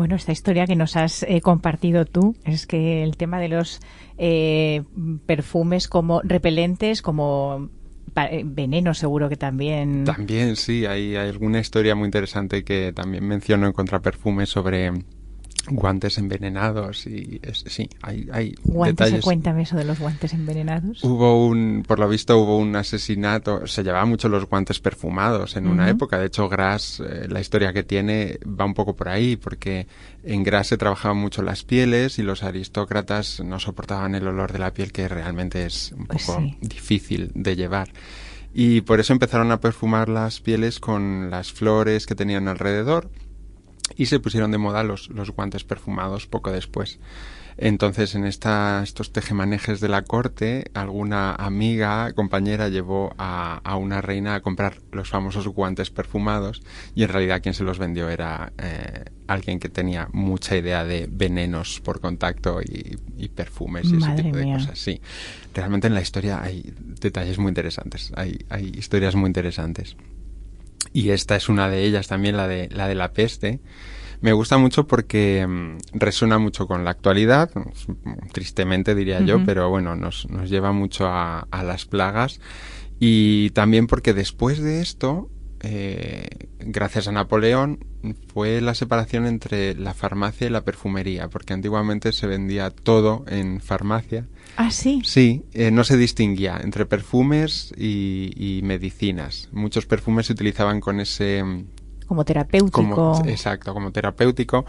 Bueno, 0.00 0.16
esta 0.16 0.32
historia 0.32 0.64
que 0.64 0.76
nos 0.76 0.96
has 0.96 1.24
eh, 1.24 1.42
compartido 1.42 2.06
tú 2.06 2.34
es 2.46 2.66
que 2.66 3.02
el 3.02 3.18
tema 3.18 3.38
de 3.38 3.50
los 3.50 3.80
eh, 4.16 4.82
perfumes 5.26 5.88
como 5.88 6.22
repelentes, 6.22 7.02
como 7.02 7.68
eh, 8.16 8.40
veneno 8.46 8.94
seguro 8.94 9.28
que 9.28 9.36
también. 9.36 10.04
También, 10.04 10.56
sí, 10.56 10.86
hay, 10.86 11.16
hay 11.16 11.28
alguna 11.28 11.60
historia 11.60 11.94
muy 11.94 12.06
interesante 12.06 12.64
que 12.64 12.94
también 12.94 13.26
menciono 13.26 13.66
en 13.66 13.74
Contraperfume 13.74 14.46
sobre 14.46 14.90
guantes 15.68 16.18
envenenados 16.18 17.06
y 17.06 17.40
sí, 17.52 17.88
hay, 18.02 18.28
hay 18.32 18.54
guantes, 18.62 19.06
detalles. 19.06 19.24
Cuéntame 19.24 19.62
eso 19.62 19.76
de 19.76 19.84
los 19.84 19.98
guantes 19.98 20.32
envenenados. 20.32 21.02
Hubo 21.04 21.46
un, 21.46 21.84
por 21.86 21.98
lo 21.98 22.08
visto 22.08 22.38
hubo 22.38 22.58
un 22.58 22.74
asesinato, 22.76 23.66
se 23.66 23.82
llevaban 23.82 24.08
mucho 24.08 24.28
los 24.28 24.46
guantes 24.46 24.80
perfumados 24.80 25.56
en 25.56 25.66
una 25.66 25.88
época, 25.88 26.18
de 26.18 26.26
hecho 26.26 26.48
Gras, 26.48 27.00
eh, 27.00 27.26
la 27.28 27.40
historia 27.40 27.72
que 27.72 27.82
tiene 27.82 28.38
va 28.44 28.64
un 28.64 28.74
poco 28.74 28.94
por 28.96 29.08
ahí, 29.08 29.36
porque 29.36 29.86
en 30.24 30.42
Gras 30.42 30.68
se 30.68 30.76
trabajaban 30.76 31.16
mucho 31.18 31.42
las 31.42 31.64
pieles 31.64 32.18
y 32.18 32.22
los 32.22 32.42
aristócratas 32.42 33.40
no 33.40 33.58
soportaban 33.58 34.14
el 34.14 34.26
olor 34.26 34.52
de 34.52 34.58
la 34.58 34.72
piel 34.72 34.92
que 34.92 35.08
realmente 35.08 35.66
es 35.66 35.92
un 35.96 36.06
Pues 36.06 36.24
poco 36.26 36.40
sí. 36.40 36.56
difícil 36.60 37.30
de 37.34 37.56
llevar. 37.56 37.88
Y 38.52 38.80
por 38.80 38.98
eso 38.98 39.12
empezaron 39.12 39.52
a 39.52 39.60
perfumar 39.60 40.08
las 40.08 40.40
pieles 40.40 40.80
con 40.80 41.30
las 41.30 41.52
flores 41.52 42.06
que 42.06 42.16
tenían 42.16 42.48
alrededor 42.48 43.08
y 44.00 44.06
se 44.06 44.18
pusieron 44.18 44.50
de 44.50 44.56
moda 44.56 44.82
los, 44.82 45.10
los 45.10 45.30
guantes 45.30 45.62
perfumados 45.62 46.26
poco 46.26 46.50
después. 46.50 46.98
Entonces, 47.58 48.14
en 48.14 48.24
esta, 48.24 48.82
estos 48.82 49.12
tejemanejes 49.12 49.78
de 49.80 49.88
la 49.88 50.04
corte, 50.04 50.70
alguna 50.72 51.34
amiga, 51.34 52.10
compañera, 52.14 52.70
llevó 52.70 53.14
a, 53.18 53.60
a 53.62 53.76
una 53.76 54.00
reina 54.00 54.36
a 54.36 54.40
comprar 54.40 54.78
los 54.92 55.10
famosos 55.10 55.46
guantes 55.48 55.90
perfumados 55.90 56.62
y 56.94 57.02
en 57.02 57.10
realidad 57.10 57.42
quien 57.42 57.52
se 57.52 57.62
los 57.62 57.78
vendió 57.78 58.08
era 58.08 58.54
eh, 58.56 59.04
alguien 59.26 59.58
que 59.58 59.68
tenía 59.68 60.08
mucha 60.14 60.56
idea 60.56 60.82
de 60.86 61.06
venenos 61.12 61.82
por 61.84 62.00
contacto 62.00 62.62
y, 62.62 62.96
y 63.18 63.28
perfumes 63.28 63.84
y 63.84 63.96
Madre 63.96 64.14
ese 64.14 64.22
tipo 64.22 64.38
de 64.38 64.44
mía. 64.46 64.54
cosas. 64.54 64.78
Sí, 64.78 64.98
realmente 65.52 65.88
en 65.88 65.94
la 65.94 66.00
historia 66.00 66.40
hay 66.42 66.72
detalles 66.78 67.38
muy 67.38 67.50
interesantes, 67.50 68.12
hay, 68.16 68.38
hay 68.48 68.72
historias 68.78 69.14
muy 69.14 69.26
interesantes 69.26 69.94
y 70.92 71.10
esta 71.10 71.36
es 71.36 71.48
una 71.48 71.68
de 71.68 71.84
ellas 71.84 72.08
también, 72.08 72.36
la 72.36 72.48
de 72.48 72.68
la, 72.70 72.88
de 72.88 72.94
la 72.94 73.12
peste. 73.12 73.60
Me 74.20 74.32
gusta 74.32 74.58
mucho 74.58 74.86
porque 74.86 75.46
mm, 75.46 75.78
resuena 75.94 76.38
mucho 76.38 76.66
con 76.66 76.84
la 76.84 76.90
actualidad, 76.90 77.50
tristemente 78.32 78.94
diría 78.94 79.20
yo, 79.20 79.44
pero 79.44 79.70
bueno, 79.70 79.96
nos, 79.96 80.28
nos 80.28 80.50
lleva 80.50 80.72
mucho 80.72 81.06
a, 81.06 81.46
a 81.50 81.62
las 81.62 81.86
plagas. 81.86 82.40
Y 82.98 83.50
también 83.50 83.86
porque 83.86 84.12
después 84.12 84.60
de 84.60 84.82
esto, 84.82 85.30
eh, 85.62 86.28
gracias 86.58 87.08
a 87.08 87.12
Napoleón, 87.12 87.84
fue 88.32 88.60
la 88.60 88.74
separación 88.74 89.26
entre 89.26 89.74
la 89.74 89.94
farmacia 89.94 90.46
y 90.46 90.50
la 90.50 90.64
perfumería, 90.64 91.28
porque 91.28 91.52
antiguamente 91.52 92.12
se 92.12 92.26
vendía 92.26 92.70
todo 92.70 93.24
en 93.28 93.60
farmacia. 93.60 94.26
Ah, 94.56 94.70
sí. 94.70 95.02
Sí, 95.04 95.44
eh, 95.52 95.70
no 95.70 95.84
se 95.84 95.96
distinguía 95.96 96.60
entre 96.62 96.86
perfumes 96.86 97.72
y, 97.76 98.32
y 98.36 98.62
medicinas. 98.62 99.48
Muchos 99.52 99.86
perfumes 99.86 100.26
se 100.26 100.32
utilizaban 100.32 100.80
con 100.80 101.00
ese 101.00 101.42
Como 102.10 102.24
terapéutico. 102.24 102.82
como, 102.82 103.22
exacto, 103.24 103.72
como 103.72 103.92
terapéutico. 103.92 104.66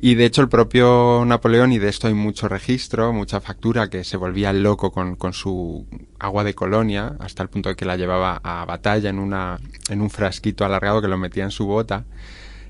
Y 0.00 0.14
de 0.14 0.24
hecho 0.24 0.40
el 0.40 0.48
propio 0.48 1.24
Napoleón, 1.26 1.72
y 1.72 1.80
de 1.80 1.88
esto 1.88 2.06
hay 2.06 2.14
mucho 2.14 2.46
registro, 2.46 3.12
mucha 3.12 3.40
factura, 3.40 3.90
que 3.90 4.04
se 4.04 4.16
volvía 4.16 4.52
loco 4.52 4.92
con, 4.92 5.16
con 5.16 5.32
su 5.32 5.84
agua 6.20 6.44
de 6.44 6.54
colonia, 6.54 7.16
hasta 7.18 7.42
el 7.42 7.48
punto 7.48 7.70
de 7.70 7.74
que 7.74 7.86
la 7.86 7.96
llevaba 7.96 8.40
a 8.40 8.64
batalla 8.66 9.10
en, 9.10 9.18
una, 9.18 9.58
en 9.88 10.00
un 10.00 10.10
frasquito 10.10 10.64
alargado 10.64 11.02
que 11.02 11.08
lo 11.08 11.18
metía 11.18 11.42
en 11.42 11.50
su 11.50 11.66
bota. 11.66 12.04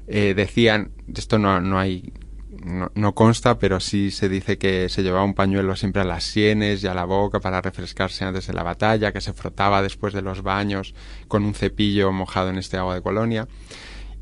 Eh, 0.08 0.32
decían, 0.34 0.92
de 1.06 1.20
esto 1.20 1.38
no, 1.38 1.60
no 1.60 1.78
hay, 1.78 2.14
no, 2.64 2.90
no 2.94 3.14
consta, 3.14 3.58
pero 3.58 3.80
sí 3.80 4.10
se 4.12 4.30
dice 4.30 4.56
que 4.56 4.88
se 4.88 5.02
llevaba 5.02 5.26
un 5.26 5.34
pañuelo 5.34 5.76
siempre 5.76 6.00
a 6.00 6.06
las 6.06 6.24
sienes 6.24 6.82
y 6.82 6.86
a 6.86 6.94
la 6.94 7.04
boca 7.04 7.38
para 7.38 7.60
refrescarse 7.60 8.24
antes 8.24 8.46
de 8.46 8.54
la 8.54 8.62
batalla, 8.62 9.12
que 9.12 9.20
se 9.20 9.34
frotaba 9.34 9.82
después 9.82 10.14
de 10.14 10.22
los 10.22 10.40
baños 10.40 10.94
con 11.28 11.44
un 11.44 11.52
cepillo 11.52 12.12
mojado 12.12 12.48
en 12.48 12.56
este 12.56 12.78
agua 12.78 12.94
de 12.94 13.02
colonia 13.02 13.46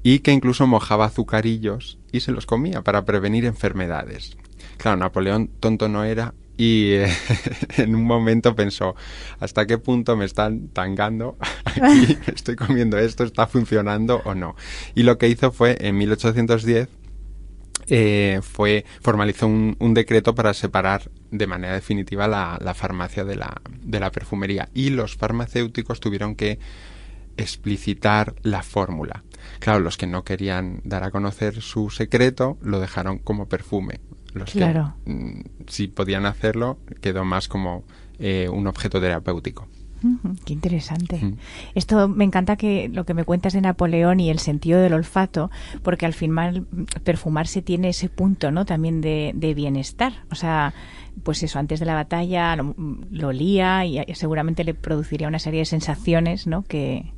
y 0.04 0.20
que 0.20 0.32
incluso 0.32 0.68
mojaba 0.68 1.06
azucarillos 1.06 1.98
y 2.12 2.20
se 2.20 2.30
los 2.30 2.46
comía 2.46 2.82
para 2.82 3.04
prevenir 3.04 3.46
enfermedades. 3.46 4.36
Claro, 4.76 4.98
Napoleón 4.98 5.48
tonto 5.58 5.88
no 5.88 6.04
era 6.04 6.34
y 6.56 6.92
eh, 6.92 7.08
en 7.78 7.96
un 7.96 8.04
momento 8.04 8.54
pensó, 8.54 8.94
¿hasta 9.40 9.66
qué 9.66 9.78
punto 9.78 10.14
me 10.14 10.26
están 10.26 10.68
tangando? 10.68 11.36
Aquí 11.64 12.18
estoy 12.32 12.54
comiendo 12.54 12.98
esto, 12.98 13.24
¿está 13.24 13.46
funcionando 13.46 14.20
o 14.26 14.34
no? 14.34 14.54
Y 14.94 15.04
lo 15.04 15.16
que 15.16 15.28
hizo 15.28 15.50
fue, 15.50 15.78
en 15.80 15.96
1810, 15.96 16.88
eh, 17.86 18.40
fue 18.42 18.84
formalizó 19.00 19.46
un, 19.46 19.76
un, 19.78 19.92
decreto 19.94 20.34
para 20.34 20.54
separar 20.54 21.10
de 21.30 21.46
manera 21.46 21.74
definitiva 21.74 22.28
la, 22.28 22.58
la 22.62 22.72
farmacia 22.72 23.24
de 23.24 23.36
la, 23.36 23.60
de 23.82 24.00
la 24.00 24.10
perfumería 24.10 24.70
y 24.72 24.88
los 24.88 25.16
farmacéuticos 25.16 26.00
tuvieron 26.00 26.34
que 26.34 26.58
explicitar 27.36 28.34
la 28.42 28.62
fórmula. 28.62 29.24
Claro, 29.58 29.80
los 29.80 29.96
que 29.96 30.06
no 30.06 30.24
querían 30.24 30.80
dar 30.84 31.04
a 31.04 31.10
conocer 31.10 31.60
su 31.60 31.90
secreto 31.90 32.58
lo 32.62 32.80
dejaron 32.80 33.18
como 33.18 33.46
perfume. 33.46 34.00
Los 34.32 34.50
claro. 34.50 34.94
que 35.04 35.12
mm, 35.12 35.42
si 35.68 35.88
podían 35.88 36.26
hacerlo 36.26 36.78
quedó 37.00 37.24
más 37.24 37.48
como 37.48 37.84
eh, 38.18 38.48
un 38.48 38.66
objeto 38.66 39.00
terapéutico. 39.00 39.68
Mm, 40.02 40.34
qué 40.44 40.52
interesante. 40.52 41.16
Mm. 41.16 41.36
Esto 41.74 42.08
me 42.08 42.24
encanta 42.24 42.56
que 42.56 42.88
lo 42.88 43.04
que 43.04 43.14
me 43.14 43.24
cuentas 43.24 43.54
de 43.54 43.60
Napoleón 43.60 44.20
y 44.20 44.30
el 44.30 44.38
sentido 44.38 44.80
del 44.80 44.92
olfato, 44.92 45.50
porque 45.82 46.04
al 46.04 46.12
final 46.12 46.66
perfumarse 47.04 47.62
tiene 47.62 47.88
ese 47.88 48.08
punto, 48.08 48.50
¿no? 48.50 48.66
También 48.66 49.00
de, 49.00 49.32
de 49.34 49.54
bienestar. 49.54 50.24
O 50.30 50.34
sea, 50.34 50.74
pues 51.22 51.42
eso, 51.42 51.58
antes 51.58 51.80
de 51.80 51.86
la 51.86 51.94
batalla 51.94 52.54
lo, 52.56 52.74
lo 53.10 53.28
olía 53.28 53.86
y 53.86 54.02
seguramente 54.14 54.64
le 54.64 54.74
produciría 54.74 55.28
una 55.28 55.38
serie 55.38 55.60
de 55.60 55.66
sensaciones, 55.66 56.46
¿no? 56.46 56.64
Que, 56.64 57.12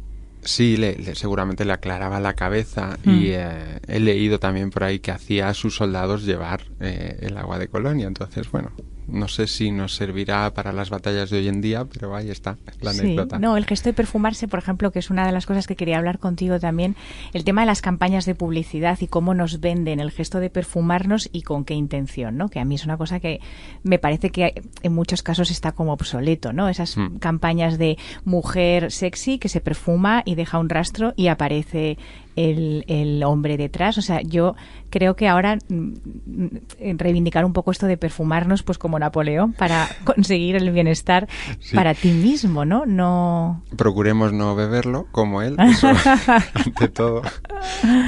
Sí, 0.47 0.76
le, 0.76 0.95
le, 0.97 1.15
seguramente 1.15 1.65
le 1.65 1.73
aclaraba 1.73 2.21
la 2.21 2.35
cabeza 2.35 2.99
mm. 3.05 3.11
y 3.11 3.31
eh, 3.31 3.81
he 3.88 4.00
leído 4.00 4.38
también 4.38 4.71
por 4.71 4.85
ahí 4.85 5.00
que 5.00 5.11
hacía 5.11 5.49
a 5.49 5.55
sus 5.55 5.76
soldados 5.76 6.25
llevar 6.25 6.62
eh, 6.81 7.19
el 7.21 7.37
agua 7.37 7.59
de 7.59 7.69
colonia. 7.69 8.07
Entonces, 8.07 8.50
bueno, 8.50 8.71
no 9.09 9.29
sé 9.29 9.47
si 9.47 9.71
nos 9.71 9.95
servirá 9.95 10.53
para 10.53 10.73
las 10.73 10.91
batallas 10.91 11.31
de 11.31 11.39
hoy 11.39 11.49
en 11.49 11.61
día, 11.61 11.85
pero 11.85 12.15
ahí 12.15 12.31
está, 12.31 12.57
la 12.81 12.93
sí, 12.93 13.01
anécdota. 13.01 13.39
No, 13.39 13.57
el 13.57 13.65
gesto 13.67 13.89
de 13.89 13.93
perfumarse, 13.93 14.49
por 14.49 14.59
ejemplo, 14.59 14.91
que 14.91 14.99
es 14.99 15.11
una 15.11 15.27
de 15.27 15.33
las 15.33 15.47
cosas 15.47 15.67
que 15.67 15.77
quería 15.77 15.99
hablar 15.99 16.19
contigo 16.19 16.59
también, 16.59 16.97
el 17.33 17.45
tema 17.45 17.63
de 17.63 17.67
las 17.67 17.83
campañas 17.83 18.27
de 18.27 18.35
publicidad 18.35 18.99
y 19.01 19.07
cómo 19.07 19.35
nos 19.35 19.61
venden 19.61 20.01
el 20.01 20.11
gesto 20.11 20.41
de 20.41 20.51
perfumarnos 20.51 21.29
y 21.33 21.43
con 21.43 21.65
qué 21.65 21.75
intención, 21.75 22.37
¿no? 22.37 22.49
Que 22.49 22.61
a 22.61 22.65
mí 22.65 22.75
es 22.75 22.85
una 22.85 22.97
cosa 22.97 23.21
que 23.21 23.41
me 23.83 23.99
parece 23.99 24.31
que 24.31 24.63
en 24.83 24.93
muchos 24.93 25.23
casos 25.23 25.51
está 25.51 25.73
como 25.73 25.93
obsoleto, 25.93 26.53
¿no? 26.53 26.69
Esas 26.69 26.97
mm. 26.97 27.19
campañas 27.19 27.79
de 27.79 27.99
mujer 28.25 28.91
sexy 28.91 29.39
que 29.39 29.49
se 29.49 29.61
perfuma 29.61 30.23
y 30.25 30.35
deja 30.35 30.59
un 30.59 30.69
rastro 30.69 31.15
y 31.17 31.29
aparece 31.29 31.99
el, 32.37 32.85
el, 32.87 33.23
hombre 33.25 33.57
detrás. 33.57 33.99
O 33.99 34.02
sea, 34.02 34.21
yo 34.23 34.55
creo 34.90 35.16
que 35.16 35.28
ahora 35.28 35.59
mm, 35.69 36.97
reivindicar 36.97 37.45
un 37.45 37.52
poco 37.52 37.71
esto 37.71 37.87
de 37.87 37.97
perfumarnos, 37.97 38.62
pues 38.62 38.78
como 38.78 38.99
Napoleón, 38.99 39.52
para 39.52 39.88
conseguir 40.05 40.57
el 40.57 40.71
bienestar 40.71 41.28
sí. 41.59 41.75
para 41.75 41.95
ti 41.95 42.11
mismo, 42.11 42.64
¿no? 42.64 42.87
No. 42.87 43.62
Procuremos 43.76 44.33
no 44.33 44.55
beberlo 44.55 45.07
como 45.12 45.43
él, 45.43 45.57
eso 45.59 45.88
ante 46.55 46.88
todo. 46.88 47.23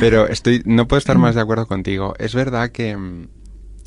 Pero 0.01 0.29
estoy, 0.29 0.63
no 0.65 0.87
puedo 0.87 0.99
estar 0.99 1.19
más 1.19 1.35
de 1.35 1.41
acuerdo 1.41 1.67
contigo. 1.67 2.15
Es 2.19 2.35
verdad 2.35 2.71
que 2.71 2.97
mm, 2.97 3.29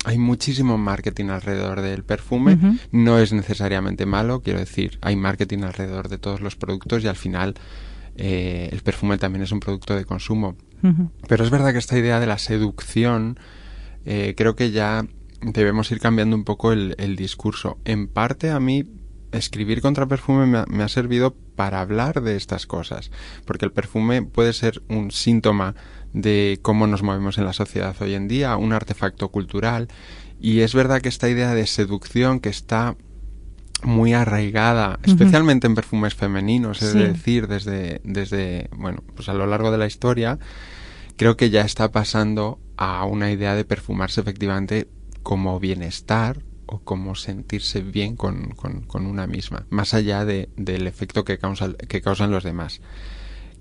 hay 0.04 0.18
muchísimo 0.18 0.78
marketing 0.78 1.26
alrededor 1.26 1.80
del 1.80 2.02
perfume. 2.02 2.54
Uh 2.54 2.56
-huh. 2.56 2.78
No 2.90 3.18
es 3.18 3.32
necesariamente 3.32 4.06
malo, 4.06 4.40
quiero 4.40 4.58
decir, 4.58 4.98
hay 5.00 5.16
marketing 5.16 5.62
alrededor 5.62 6.08
de 6.08 6.18
todos 6.18 6.40
los 6.40 6.56
productos 6.56 7.04
y 7.04 7.08
al 7.08 7.16
final 7.16 7.54
eh, 8.16 8.68
el 8.72 8.82
perfume 8.82 9.18
también 9.18 9.42
es 9.42 9.52
un 9.52 9.60
producto 9.60 9.94
de 9.94 10.04
consumo. 10.04 10.56
Uh 10.82 10.88
-huh. 10.88 11.10
Pero 11.28 11.44
es 11.44 11.50
verdad 11.50 11.72
que 11.72 11.78
esta 11.78 11.98
idea 11.98 12.20
de 12.20 12.26
la 12.26 12.38
seducción, 12.38 13.38
eh, 14.04 14.34
creo 14.36 14.56
que 14.56 14.70
ya 14.70 15.06
debemos 15.40 15.90
ir 15.90 16.00
cambiando 16.00 16.36
un 16.36 16.44
poco 16.44 16.72
el, 16.72 16.94
el, 16.98 17.16
discurso. 17.16 17.78
En 17.84 18.08
parte 18.08 18.50
a 18.50 18.60
mí 18.60 18.84
escribir 19.32 19.80
contra 19.80 20.06
perfume 20.06 20.46
me 20.46 20.58
ha, 20.58 20.66
me 20.66 20.82
ha, 20.82 20.88
servido 20.88 21.34
para 21.56 21.80
hablar 21.80 22.22
de 22.22 22.36
estas 22.36 22.66
cosas, 22.66 23.10
porque 23.44 23.64
el 23.64 23.72
perfume 23.72 24.22
puede 24.22 24.52
ser 24.52 24.82
un 24.88 25.10
síntoma 25.10 25.74
de 26.12 26.58
cómo 26.62 26.86
nos 26.86 27.02
movemos 27.02 27.38
en 27.38 27.44
la 27.44 27.52
sociedad 27.52 27.96
hoy 28.00 28.14
en 28.14 28.28
día, 28.28 28.56
un 28.56 28.72
artefacto 28.72 29.30
cultural, 29.30 29.88
y 30.40 30.60
es 30.60 30.74
verdad 30.74 31.00
que 31.00 31.08
esta 31.08 31.30
idea 31.30 31.54
de 31.54 31.66
seducción 31.66 32.40
que 32.40 32.50
está 32.50 32.96
muy 33.82 34.12
arraigada, 34.12 34.98
especialmente 35.02 35.66
en 35.66 35.74
perfumes 35.74 36.14
femeninos, 36.14 36.82
es 36.82 36.94
decir, 36.94 37.48
desde, 37.48 38.00
desde, 38.04 38.68
bueno, 38.76 39.02
pues 39.14 39.28
a 39.28 39.34
lo 39.34 39.46
largo 39.46 39.70
de 39.70 39.78
la 39.78 39.86
historia, 39.86 40.38
creo 41.16 41.36
que 41.36 41.50
ya 41.50 41.62
está 41.62 41.90
pasando 41.90 42.60
a 42.76 43.04
una 43.04 43.30
idea 43.30 43.54
de 43.54 43.64
perfumarse 43.64 44.20
efectivamente 44.20 44.88
como 45.22 45.58
bienestar 45.60 46.42
o 46.66 46.80
como 46.80 47.14
sentirse 47.14 47.82
bien 47.82 48.16
con, 48.16 48.50
con, 48.52 49.06
una 49.06 49.26
misma, 49.26 49.66
más 49.68 49.94
allá 49.94 50.24
de, 50.24 50.48
del 50.56 50.86
efecto 50.86 51.24
que, 51.24 51.38
causa, 51.38 51.74
que 51.74 52.00
causan 52.00 52.30
los 52.30 52.44
demás. 52.44 52.80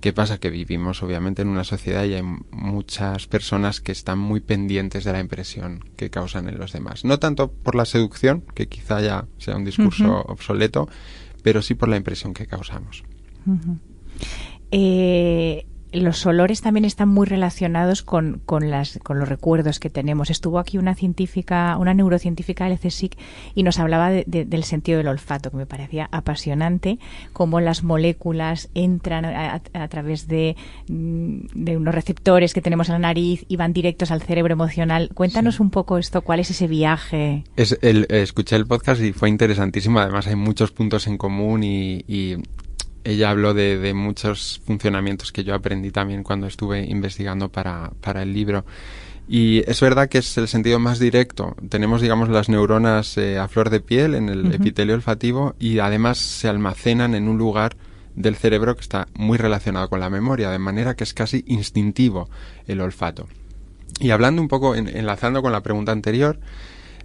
¿Qué 0.02 0.14
pasa? 0.14 0.40
Que 0.40 0.50
vivimos 0.50 1.04
obviamente 1.04 1.44
en 1.44 1.48
una 1.48 1.64
sociedad 1.64 2.04
y 2.06 2.16
hay 2.16 2.24
muchas 2.52 3.28
personas 3.28 3.82
que 3.82 3.92
están 3.92 4.18
muy 4.18 4.40
pendientes 4.40 5.04
de 5.04 5.14
la 5.14 5.20
impresión 5.20 5.86
que 5.96 6.10
causan 6.10 6.50
en 6.50 6.58
los 6.58 6.74
demás. 6.74 7.06
No 7.06 7.20
tanto 7.20 7.52
por 7.52 7.76
la 7.76 7.86
seducción, 7.86 8.44
que 8.56 8.68
quizá 8.68 9.00
ya 9.00 9.28
sea 9.38 9.56
un 9.56 9.64
discurso 9.64 10.24
obsoleto, 10.28 10.90
pero 11.44 11.62
sí 11.62 11.76
por 11.76 11.88
la 11.88 11.98
impresión 11.98 12.34
que 12.34 12.48
causamos. 12.48 13.04
eh, 14.72 15.66
los 15.92 16.26
olores 16.26 16.62
también 16.62 16.86
están 16.86 17.10
muy 17.10 17.28
relacionados 17.28 18.02
con, 18.02 18.42
con, 18.46 18.70
las, 18.70 19.00
con 19.04 19.20
los 19.20 19.28
recuerdos 19.28 19.80
que 19.80 19.90
tenemos. 19.90 20.30
Estuvo 20.30 20.60
aquí 20.60 20.78
una 20.78 20.96
científica, 20.96 21.78
una 21.78 21.94
neurocientífica 21.94 22.66
del 22.66 22.80
CSIC 22.80 23.18
y 23.56 23.64
nos 23.64 23.80
hablaba 23.80 24.10
del 24.10 24.64
sentido 24.64 24.98
del 24.98 25.08
olfato, 25.08 25.52
que 25.52 25.58
me 25.58 25.66
parecía 25.66 26.08
apasionante, 26.12 27.00
cómo 27.34 27.60
las 27.60 27.84
moléculas 27.84 28.70
entran 28.74 29.26
a, 29.26 29.88
través 29.90 30.28
de, 30.28 30.56
mm, 30.88 31.40
de, 31.54 31.78
unos 31.78 31.94
receptores 31.94 32.54
que 32.54 32.62
tenemos 32.62 32.90
en 32.90 32.94
la 32.94 33.00
nariz 33.00 33.46
y 33.48 33.58
van 33.58 33.74
directos 33.74 34.12
al 34.12 34.22
cerebro 34.22 34.54
emocional. 34.54 35.10
Cuéntanos 35.14 35.60
un 35.60 35.70
poco 35.70 35.98
esto, 35.98 36.22
cuál 36.22 36.40
es 36.40 36.50
ese 36.52 36.68
viaje. 36.68 37.44
Es 37.56 37.78
el, 37.82 38.06
escuché 38.10 38.56
el 38.56 38.66
podcast 38.66 39.02
y 39.02 39.12
fue 39.12 39.30
interesantísimo. 39.30 40.00
Además, 40.00 40.28
hay 40.28 40.36
muchos 40.36 40.72
puntos 40.72 41.08
en 41.08 41.18
común 41.18 41.64
y, 41.64 42.04
y 42.08 42.38
ella 43.04 43.30
habló 43.30 43.54
de, 43.54 43.94
muchos 43.94 44.62
funcionamientos 44.66 45.32
que 45.32 45.44
yo 45.44 45.56
aprendí 45.56 45.92
también 45.92 46.24
cuando 46.24 46.48
estuve 46.48 46.86
investigando 46.86 47.50
para, 47.50 47.92
para, 48.02 48.24
el 48.24 48.34
libro. 48.34 48.66
Y 49.28 49.64
es 49.70 49.80
verdad 49.82 50.10
que 50.10 50.18
es 50.18 50.38
el 50.38 50.48
sentido 50.48 50.80
más 50.80 51.00
directo. 51.00 51.56
Tenemos, 51.70 52.02
digamos, 52.02 52.30
las 52.30 52.50
neuronas 52.50 53.18
eh, 53.18 53.38
a 53.38 53.48
flor 53.48 53.70
de 53.70 53.80
piel 53.80 54.16
en 54.16 54.30
el 54.30 54.54
epitelio 54.54 54.96
olfativo 54.96 55.56
y 55.60 55.80
además 55.80 56.18
se 56.18 56.50
almacenan 56.50 57.16
en 57.16 57.28
un 57.28 57.38
lugar 57.38 57.76
del 58.16 58.36
cerebro 58.36 58.76
que 58.76 58.82
está 58.82 59.08
muy 59.14 59.38
relacionado 59.38 59.90
con 59.90 60.00
la 60.00 60.10
memoria, 60.10 60.50
de 60.50 60.60
manera 60.60 60.96
que 60.96 61.04
es 61.04 61.14
casi 61.14 61.44
instintivo 61.48 62.30
el 62.68 62.82
olfato. 62.82 63.28
Y 64.00 64.12
hablando 64.12 64.42
un 64.42 64.48
poco, 64.48 64.76
enlazando 64.76 65.42
con 65.42 65.52
la 65.52 65.64
pregunta 65.64 65.92
anterior, 65.92 66.40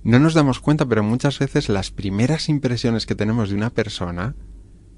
no 0.03 0.19
nos 0.19 0.35
damos 0.35 0.61
cuenta, 0.61 0.87
pero 0.87 1.03
muchas 1.03 1.39
veces 1.39 1.69
las 1.69 1.91
primeras 1.91 2.49
impresiones 2.49 3.07
que 3.07 3.15
tenemos 3.15 3.51
de 3.51 3.57
una 3.57 3.71
persona 3.71 4.35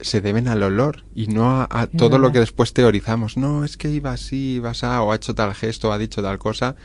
se 0.00 0.20
deben 0.20 0.48
al 0.48 0.62
olor 0.62 1.04
y 1.14 1.26
no 1.26 1.62
a, 1.62 1.86
todo 1.86 2.18
lo 2.18 2.32
que 2.32 2.40
después 2.40 2.72
teorizamos. 2.72 3.36
No, 3.36 3.64
es 3.64 3.76
que 3.76 3.90
iba 3.90 4.12
así, 4.12 4.54
iba 4.56 4.70
así, 4.70 4.86
o 4.86 5.12
ha 5.12 5.16
hecho 5.16 5.34
tal 5.34 5.54
gesto, 5.54 5.88
o 5.88 5.92
ha 5.92 5.98
dicho 5.98 6.22
tal 6.22 6.38
cosa. 6.38 6.76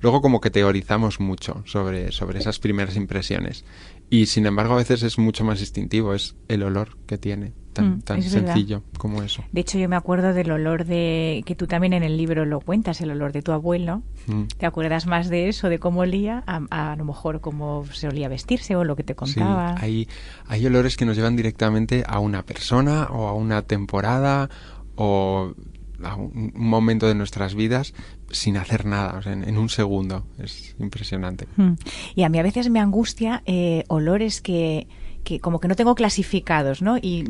Luego 0.00 0.20
como 0.20 0.40
que 0.40 0.50
teorizamos 0.50 1.20
mucho 1.20 1.62
sobre, 1.64 2.12
sobre 2.12 2.38
esas 2.38 2.58
primeras 2.58 2.96
impresiones. 2.96 3.64
Y 4.10 4.26
sin 4.26 4.46
embargo 4.46 4.74
a 4.74 4.76
veces 4.76 5.02
es 5.02 5.18
mucho 5.18 5.44
más 5.44 5.60
instintivo, 5.60 6.14
es 6.14 6.36
el 6.48 6.62
olor 6.62 6.96
que 7.06 7.18
tiene 7.18 7.52
tan, 7.76 8.18
mm, 8.18 8.22
sencillo 8.22 8.82
como 8.98 9.22
eso. 9.22 9.42
De 9.52 9.60
hecho, 9.60 9.78
yo 9.78 9.88
me 9.88 9.96
acuerdo 9.96 10.32
del 10.32 10.50
olor 10.50 10.84
de, 10.84 11.42
que 11.44 11.54
tú 11.54 11.66
también 11.66 11.92
en 11.92 12.02
el 12.02 12.16
libro 12.16 12.44
lo 12.44 12.60
cuentas, 12.60 13.00
el 13.00 13.10
olor 13.10 13.32
de 13.32 13.42
tu 13.42 13.52
abuelo. 13.52 14.02
Mm. 14.26 14.44
¿Te 14.58 14.66
acuerdas 14.66 15.06
más 15.06 15.28
de 15.28 15.48
eso, 15.48 15.68
de 15.68 15.78
cómo 15.78 16.00
olía? 16.00 16.42
A, 16.46 16.96
lo 16.96 17.04
mejor 17.04 17.40
cómo 17.40 17.84
se 17.92 18.08
olía 18.08 18.28
vestirse 18.28 18.76
o 18.76 18.84
lo 18.84 18.96
que 18.96 19.02
te 19.02 19.14
contaba. 19.14 19.76
Sí, 19.78 19.84
hay, 19.84 20.08
hay 20.46 20.66
olores 20.66 20.96
que 20.96 21.04
nos 21.04 21.16
llevan 21.16 21.36
directamente 21.36 22.04
a 22.06 22.18
una 22.18 22.44
persona 22.44 23.08
o 23.10 23.28
a 23.28 23.34
una 23.34 23.62
temporada 23.62 24.48
o 24.94 25.52
a 25.52 25.75
un 26.16 26.52
momento 26.54 27.06
de 27.06 27.14
nuestras 27.14 27.54
vidas 27.54 27.94
sin 28.30 28.56
hacer 28.56 28.86
nada, 28.86 29.20
en, 29.24 29.56
un 29.56 29.68
segundo. 29.68 30.26
Es 30.38 30.74
impresionante. 30.78 31.46
Mm. 31.56 31.72
Y 32.14 32.22
a 32.22 32.28
mí 32.28 32.38
a 32.38 32.42
veces 32.42 32.70
me 32.70 32.80
angustia 32.80 33.42
eh, 33.46 33.84
olores 33.88 34.40
que 34.40 34.86
que 35.26 35.40
como 35.40 35.58
que 35.58 35.66
no 35.66 35.74
tengo 35.74 35.96
clasificados, 35.96 36.80
¿no? 36.80 36.96
Y 36.98 37.24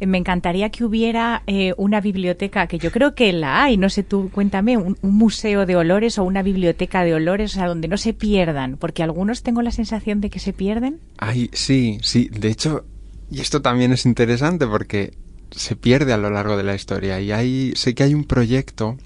me 0.00 0.18
encantaría 0.18 0.70
que 0.70 0.84
hubiera 0.84 1.44
eh, 1.46 1.72
una 1.76 2.00
biblioteca, 2.00 2.66
que 2.66 2.78
yo 2.78 2.90
creo 2.90 3.14
que 3.14 3.32
la 3.32 3.62
hay, 3.62 3.76
no 3.76 3.88
sé 3.88 4.02
tú, 4.02 4.28
cuéntame, 4.30 4.76
un, 4.76 4.98
museo 5.02 5.64
de 5.64 5.76
olores 5.76 6.18
o 6.18 6.24
una 6.24 6.42
biblioteca 6.42 7.04
de 7.04 7.14
olores, 7.14 7.52
o 7.52 7.54
sea, 7.54 7.68
donde 7.68 7.86
no 7.86 7.96
se 7.96 8.12
pierdan, 8.12 8.76
porque 8.76 9.04
algunos 9.04 9.44
tengo 9.44 9.62
la 9.62 9.70
sensación 9.70 10.20
de 10.20 10.30
que 10.30 10.40
se 10.40 10.52
pierden. 10.52 10.98
Ay, 11.16 11.48
sí, 11.52 11.98
sí, 12.02 12.28
de 12.28 12.48
hecho, 12.48 12.84
y 13.30 13.40
esto 13.40 13.62
también 13.62 13.92
es 13.92 14.04
interesante 14.04 14.66
porque 14.66 15.16
se 15.50 15.76
pierde 15.76 16.12
a 16.12 16.18
lo 16.18 16.30
largo 16.30 16.56
de 16.56 16.64
la 16.64 16.74
historia 16.74 17.20
y 17.20 17.32
hay, 17.32 17.72
sé 17.74 17.94
que 17.94 18.02
hay 18.02 18.14
un 18.14 18.24
proyecto, 18.24 18.96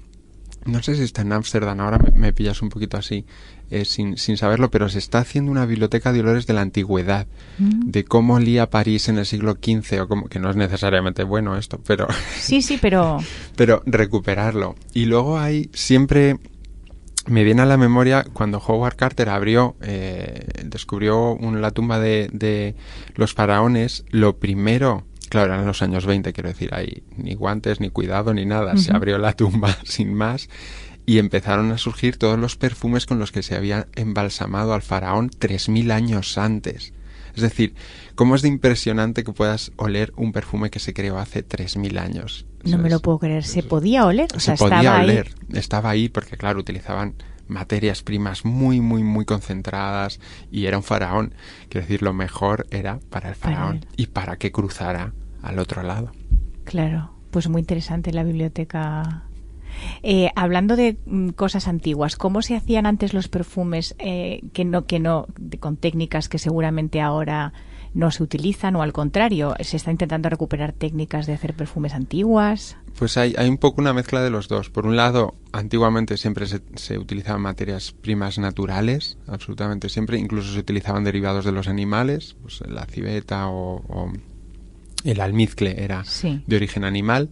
no 0.65 0.81
sé 0.81 0.95
si 0.95 1.03
está 1.03 1.21
en 1.21 1.33
Ámsterdam, 1.33 1.79
ahora 1.79 1.99
me 2.15 2.33
pillas 2.33 2.61
un 2.61 2.69
poquito 2.69 2.97
así, 2.97 3.25
eh, 3.69 3.85
sin, 3.85 4.17
sin, 4.17 4.37
saberlo, 4.37 4.69
pero 4.69 4.87
se 4.89 4.99
está 4.99 5.19
haciendo 5.19 5.51
una 5.51 5.65
biblioteca 5.65 6.13
de 6.13 6.19
olores 6.19 6.45
de 6.45 6.53
la 6.53 6.61
antigüedad, 6.61 7.27
mm. 7.57 7.89
de 7.89 8.05
cómo 8.05 8.35
olía 8.35 8.69
París 8.69 9.09
en 9.09 9.17
el 9.17 9.25
siglo 9.25 9.53
XV, 9.53 10.01
o 10.01 10.07
como, 10.07 10.27
que 10.27 10.39
no 10.39 10.49
es 10.49 10.55
necesariamente 10.55 11.23
bueno 11.23 11.57
esto, 11.57 11.81
pero... 11.85 12.07
Sí, 12.39 12.61
sí, 12.61 12.77
pero... 12.81 13.17
pero 13.55 13.81
recuperarlo. 13.85 14.75
Y 14.93 15.05
luego 15.05 15.39
hay 15.39 15.69
siempre... 15.73 16.37
Me 17.25 17.45
viene 17.45 17.61
a 17.61 17.65
la 17.65 17.77
memoria 17.77 18.25
cuando 18.33 18.57
Howard 18.57 18.97
Carter 18.97 19.29
abrió, 19.29 19.77
eh, 19.81 20.45
descubrió 20.65 21.37
la 21.39 21.71
tumba 21.71 21.97
de, 21.97 22.29
de 22.33 22.75
los 23.15 23.33
faraones, 23.33 24.03
lo 24.09 24.37
primero 24.39 25.05
Claro, 25.33 25.51
eran 25.51 25.65
los 25.65 25.81
años 25.81 26.05
20, 26.05 26.31
quiero 26.31 26.49
decir, 26.49 26.75
hay 26.75 27.01
ni 27.17 27.33
guantes, 27.33 27.79
ni 27.79 27.89
cuidado, 27.89 28.35
ni 28.35 28.45
nada. 28.45 28.77
Se 28.77 28.95
abrió 28.95 29.17
la 29.17 29.33
tumba 29.33 29.75
sin 29.83 30.13
más 30.13 30.47
y 31.07 31.17
empezaron 31.17 31.71
a 31.71 31.79
surgir 31.79 32.17
todos 32.17 32.37
los 32.37 32.55
perfumes 32.55 33.07
con 33.07 33.17
los 33.17 33.31
que 33.31 33.41
se 33.41 33.55
había 33.55 33.87
embalsamado 33.95 34.75
al 34.75 34.83
faraón 34.83 35.31
tres 35.35 35.69
mil 35.69 35.89
años 35.89 36.37
antes. 36.37 36.93
Es 37.35 37.41
decir, 37.41 37.73
¿cómo 38.13 38.35
es 38.35 38.43
de 38.43 38.49
impresionante 38.49 39.23
que 39.23 39.33
puedas 39.33 39.71
oler 39.77 40.13
un 40.17 40.33
perfume 40.33 40.69
que 40.69 40.77
se 40.77 40.93
creó 40.93 41.17
hace 41.17 41.41
tres 41.41 41.77
mil 41.77 41.97
años? 41.97 42.45
No 42.63 42.77
me 42.77 42.91
lo 42.91 42.99
puedo 42.99 43.17
creer. 43.17 43.43
¿Se 43.43 43.63
podía 43.63 44.05
oler? 44.05 44.29
O 44.35 44.39
se 44.39 44.53
podía 44.53 45.01
oler. 45.01 45.33
Estaba 45.51 45.89
ahí 45.89 46.09
porque, 46.09 46.37
claro, 46.37 46.59
utilizaban 46.59 47.15
materias 47.47 48.03
primas 48.03 48.45
muy, 48.45 48.81
muy, 48.81 49.01
muy 49.01 49.25
concentradas 49.25 50.19
y 50.51 50.67
era 50.67 50.77
un 50.77 50.83
faraón. 50.83 51.33
Quiero 51.69 51.87
decir, 51.87 52.03
lo 52.03 52.13
mejor 52.13 52.67
era 52.69 52.99
para 53.09 53.29
el 53.29 53.35
faraón 53.35 53.83
y 53.97 54.05
para 54.05 54.37
que 54.37 54.51
cruzara 54.51 55.11
al 55.43 55.59
otro 55.59 55.83
lado. 55.83 56.11
Claro, 56.63 57.11
pues 57.29 57.47
muy 57.49 57.61
interesante 57.61 58.11
la 58.11 58.23
biblioteca 58.23 59.25
eh, 60.01 60.29
hablando 60.35 60.75
de 60.75 60.97
mm, 61.05 61.29
cosas 61.29 61.67
antiguas, 61.67 62.15
¿cómo 62.15 62.41
se 62.41 62.55
hacían 62.55 62.85
antes 62.85 63.13
los 63.13 63.27
perfumes 63.27 63.95
eh, 63.99 64.41
que 64.53 64.65
no, 64.65 64.85
que 64.85 64.99
no, 64.99 65.27
con 65.59 65.77
técnicas 65.77 66.29
que 66.29 66.37
seguramente 66.37 67.01
ahora 67.01 67.53
no 67.93 68.09
se 68.09 68.23
utilizan 68.23 68.75
o 68.75 68.81
al 68.81 68.91
contrario, 68.91 69.53
se 69.59 69.77
está 69.77 69.91
intentando 69.91 70.27
recuperar 70.27 70.73
técnicas 70.73 71.27
de 71.27 71.33
hacer 71.33 71.53
perfumes 71.53 71.93
antiguas? 71.93 72.75
Pues 72.97 73.17
hay, 73.17 73.35
hay 73.37 73.47
un 73.47 73.57
poco 73.57 73.81
una 73.81 73.93
mezcla 73.93 74.21
de 74.21 74.31
los 74.31 74.47
dos. 74.47 74.71
Por 74.71 74.87
un 74.87 74.95
lado, 74.95 75.35
antiguamente 75.51 76.17
siempre 76.17 76.47
se, 76.47 76.61
se, 76.75 76.97
utilizaban 76.97 77.41
materias 77.41 77.91
primas 77.91 78.39
naturales, 78.39 79.17
absolutamente 79.27 79.89
siempre, 79.89 80.17
incluso 80.17 80.53
se 80.53 80.59
utilizaban 80.59 81.03
derivados 81.03 81.45
de 81.45 81.51
los 81.51 81.67
animales, 81.67 82.35
pues 82.41 82.61
la 82.67 82.85
civeta 82.85 83.49
o, 83.49 84.11
el 85.03 85.21
almizcle 85.21 85.83
era 85.83 86.03
de 86.21 86.55
origen 86.55 86.83
animal 86.83 87.29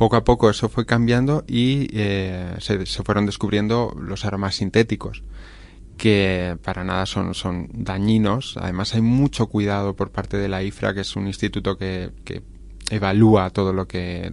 poco 0.00 0.16
a 0.16 0.24
poco 0.24 0.48
eso 0.48 0.70
fue 0.70 0.86
cambiando 0.86 1.44
y 1.46 1.88
eh, 1.92 2.54
se, 2.58 2.86
fueron 2.86 3.26
descubriendo 3.26 3.94
los 4.00 4.24
aromas 4.24 4.54
sintéticos 4.54 5.22
que 5.98 6.56
para 6.64 6.84
nada 6.84 7.04
son, 7.04 7.34
son 7.34 7.68
dañinos. 7.70 8.56
Además 8.56 8.94
hay 8.94 9.02
mucho 9.02 9.48
cuidado 9.48 9.94
por 9.94 10.10
parte 10.10 10.38
de 10.38 10.48
la 10.48 10.62
IFRA, 10.62 10.94
que 10.94 11.02
es 11.02 11.16
un 11.16 11.26
instituto 11.26 11.76
que, 11.76 12.12
que 12.24 12.40
evalúa 12.88 13.50
todo 13.50 13.74
lo 13.74 13.86
que 13.86 14.32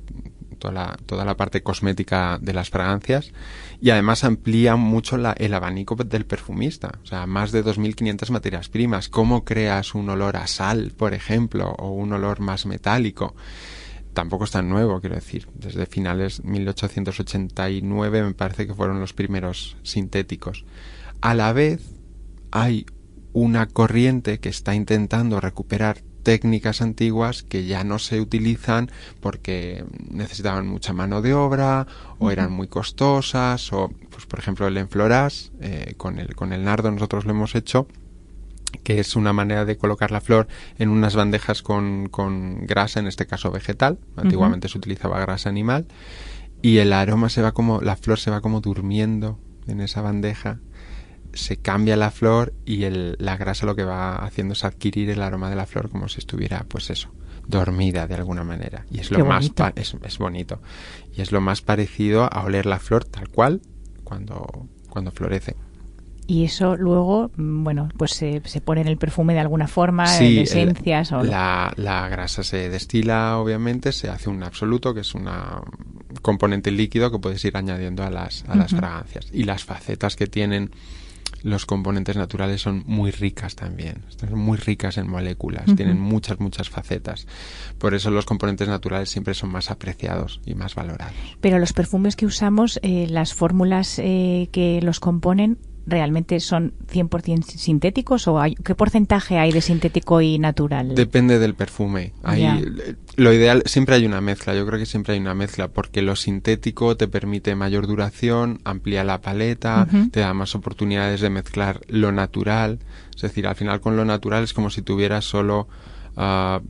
toda 0.57 0.73
la, 0.73 0.97
toda 1.05 1.25
la 1.25 1.37
parte 1.37 1.63
cosmética 1.63 2.37
de 2.41 2.53
las 2.53 2.69
fragancias 2.69 3.31
y 3.79 3.89
además 3.89 4.23
amplía 4.23 4.75
mucho 4.75 5.15
el 5.15 5.53
abanico 5.53 5.95
del 5.95 6.25
perfumista. 6.25 6.99
O 7.03 7.05
sea, 7.05 7.25
más 7.25 7.51
de 7.51 7.63
2.500 7.63 8.29
materias 8.31 8.69
primas. 8.69 9.09
¿Cómo 9.09 9.43
creas 9.43 9.95
un 9.95 10.09
olor 10.09 10.37
a 10.37 10.47
sal, 10.47 10.93
por 10.97 11.13
ejemplo, 11.13 11.75
o 11.77 11.91
un 11.91 12.13
olor 12.13 12.39
más 12.39 12.65
metálico? 12.65 13.35
tampoco 14.17 14.45
es 14.45 14.51
tan 14.51 14.67
nuevo, 14.67 14.99
quiero 14.99 15.13
decir. 15.13 15.47
Desde 15.53 15.85
finales 15.85 16.43
1889 16.43 18.23
me 18.23 18.33
parece 18.33 18.65
que 18.65 18.73
fueron 18.73 18.99
los 18.99 19.13
primeros 19.13 19.77
sintéticos. 19.83 20.65
A 21.21 21.35
la 21.35 21.53
vez 21.53 21.83
hay 22.49 22.87
una 23.31 23.67
corriente 23.67 24.39
que 24.39 24.49
está 24.49 24.73
intentando 24.73 25.39
recuperar 25.39 26.01
técnicas 26.27 26.81
antiguas 26.81 27.41
que 27.41 27.65
ya 27.67 27.85
no 27.85 27.99
se 27.99 28.19
utilizan 28.19 28.91
porque 29.21 29.85
necesitaban 30.11 30.67
mucha 30.67 30.91
mano 30.91 31.21
de 31.21 31.33
obra 31.33 31.87
o 32.19 32.31
eran 32.31 32.51
muy 32.51 32.67
costosas 32.67 33.71
o 33.71 33.93
pues 34.09 34.25
por 34.25 34.39
ejemplo 34.39 34.67
el 34.67 34.75
enflorás 34.75 35.53
eh, 35.61 35.93
con 35.95 36.19
el 36.19 36.35
con 36.35 36.51
el 36.51 36.65
nardo 36.65 36.91
nosotros 36.91 37.23
lo 37.23 37.31
hemos 37.31 37.55
hecho 37.55 37.87
que 38.83 38.99
es 38.99 39.15
una 39.15 39.31
manera 39.31 39.63
de 39.63 39.77
colocar 39.77 40.11
la 40.11 40.19
flor 40.19 40.49
en 40.77 40.89
unas 40.89 41.15
bandejas 41.15 41.61
con, 41.61 42.09
con 42.09 42.65
grasa, 42.65 42.99
en 42.99 43.07
este 43.07 43.25
caso 43.25 43.49
vegetal. 43.49 43.97
Antiguamente 44.17 44.67
se 44.67 44.77
utilizaba 44.77 45.19
grasa 45.21 45.47
animal. 45.47 45.87
Y 46.61 46.79
el 46.79 46.91
aroma 46.91 47.29
se 47.29 47.41
va 47.41 47.53
como, 47.53 47.79
la 47.79 47.95
flor 47.95 48.19
se 48.19 48.29
va 48.29 48.41
como 48.41 48.59
durmiendo 48.59 49.39
en 49.67 49.79
esa 49.79 50.01
bandeja. 50.01 50.59
Se 51.37 51.57
cambia 51.57 51.95
la 51.95 52.11
flor 52.11 52.53
y 52.65 52.83
el, 52.83 53.15
la 53.19 53.37
grasa 53.37 53.65
lo 53.65 53.75
que 53.75 53.83
va 53.83 54.15
haciendo 54.15 54.53
es 54.53 54.63
adquirir 54.63 55.09
el 55.09 55.21
aroma 55.21 55.49
de 55.49 55.55
la 55.55 55.65
flor 55.65 55.89
como 55.89 56.07
si 56.09 56.19
estuviera, 56.19 56.65
pues 56.67 56.89
eso, 56.89 57.09
dormida 57.47 58.07
de 58.07 58.15
alguna 58.15 58.43
manera. 58.43 58.85
Y 58.91 58.99
es 58.99 59.11
lo 59.11 59.25
más, 59.25 59.51
es, 59.75 59.95
es 60.03 60.17
bonito. 60.17 60.61
Y 61.15 61.21
es 61.21 61.31
lo 61.31 61.41
más 61.41 61.61
parecido 61.61 62.27
a 62.31 62.43
oler 62.43 62.65
la 62.65 62.79
flor 62.79 63.05
tal 63.05 63.29
cual 63.29 63.61
cuando, 64.03 64.67
cuando 64.89 65.11
florece 65.11 65.55
y 66.27 66.43
eso 66.43 66.75
luego, 66.75 67.31
mm, 67.37 67.63
bueno, 67.63 67.89
pues 67.97 68.11
se, 68.11 68.41
se, 68.43 68.59
pone 68.59 68.81
en 68.81 68.87
el 68.87 68.97
perfume 68.97 69.33
de 69.33 69.39
alguna 69.39 69.67
forma, 69.67 70.03
en 70.17 70.39
esencias 70.39 71.13
o... 71.13 71.23
La, 71.23 71.71
la, 71.77 72.09
grasa 72.09 72.43
se 72.43 72.69
destila, 72.69 73.37
obviamente, 73.37 73.93
se 73.93 74.09
hace 74.09 74.29
un 74.29 74.43
absoluto, 74.43 74.93
que 74.93 74.99
es 74.99 75.15
un 75.15 75.29
componente 76.21 76.69
líquido 76.69 77.11
que 77.11 77.19
puedes 77.19 77.43
ir 77.45 77.55
añadiendo 77.55 78.03
a 78.03 78.09
las, 78.09 78.43
a 78.49 78.57
las 78.57 78.71
fragancias. 78.71 79.29
Y 79.31 79.45
las 79.45 79.63
facetas 79.63 80.17
que 80.17 80.27
tienen 80.27 80.71
los 81.43 81.65
componentes 81.65 82.15
naturales 82.15 82.61
son 82.61 82.83
muy 82.85 83.11
ricas 83.11 83.55
también, 83.55 84.03
están 84.09 84.37
muy 84.37 84.57
ricas 84.57 84.97
en 84.97 85.09
moléculas, 85.09 85.65
tienen 85.75 85.99
muchas, 85.99 86.39
muchas 86.39 86.69
facetas. 86.69 87.27
Por 87.77 87.93
eso 87.93 88.11
los 88.11 88.25
componentes 88.25 88.67
naturales 88.67 89.09
siempre 89.09 89.33
son 89.33 89.51
más 89.51 89.71
apreciados 89.71 90.41
y 90.45 90.55
más 90.55 90.75
valorados. 90.75 91.13
Pero 91.41 91.59
los 91.59 91.73
perfumes 91.73 92.15
que 92.15 92.25
usamos, 92.25 92.79
eh, 92.83 93.07
las 93.09 93.33
fórmulas 93.33 93.99
eh, 93.99 94.49
que 94.51 94.81
los 94.81 94.99
componen, 94.99 95.57
realmente 95.87 96.39
son 96.41 96.73
100% 96.91 97.43
sintéticos 97.43 98.27
o 98.27 98.39
hay, 98.39 98.55
qué 98.55 98.75
porcentaje 98.75 99.39
hay 99.39 99.51
de 99.51 99.61
sintético 99.61 100.21
y 100.21 100.37
natural? 100.37 100.93
Depende 100.93 101.39
del 101.39 101.55
perfume. 101.55 102.13
Hay, 102.23 102.45
lo 103.15 103.33
ideal, 103.33 103.63
siempre 103.65 103.95
hay 103.95 104.05
una 104.05 104.19
mezcla, 104.19 104.53
yo 104.53 104.65
creo 104.67 104.77
que 104.77 104.85
siempre 104.85 105.13
hay 105.13 105.19
una 105.19 105.33
mezcla 105.33 105.69
porque 105.69 106.01
lo 106.01 106.15
sintético 106.15 106.97
te 106.97 107.07
permite 107.07 107.55
mayor 107.55 107.87
duración, 107.87 108.59
amplía 108.65 109.05
la 109.05 109.21
paleta, 109.21 109.87
te 110.11 110.19
da 110.19 110.33
más 110.33 110.53
oportunidades 110.55 111.21
de 111.21 111.29
mezclar 111.29 111.79
lo 111.87 112.11
natural. 112.11 112.79
Es 113.15 113.21
decir, 113.21 113.47
al 113.47 113.55
final 113.55 113.79
con 113.79 113.95
lo 113.95 114.03
natural 114.03 114.43
es 114.43 114.53
como 114.53 114.69
si 114.69 114.81
tuvieras 114.81 115.23
solo 115.23 115.61
uh, 115.61 116.17
ah, 116.17 116.61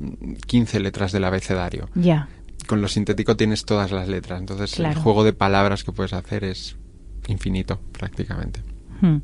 15 0.46 0.80
letras 0.80 1.12
del 1.12 1.24
abecedario. 1.24 1.90
Ya. 1.96 2.30
Con 2.68 2.82
lo 2.82 2.88
sintético 2.88 3.36
tienes 3.36 3.66
todas 3.66 3.92
las 3.92 4.08
letras, 4.08 4.40
entonces 4.40 4.80
el 4.80 4.94
juego 4.96 5.24
de 5.24 5.34
palabras 5.34 5.84
que 5.84 5.92
puedes 5.92 6.14
hacer 6.14 6.44
es 6.44 6.76
infinito 7.28 7.80
prácticamente. 7.92 8.62
Hmm. 9.00 9.18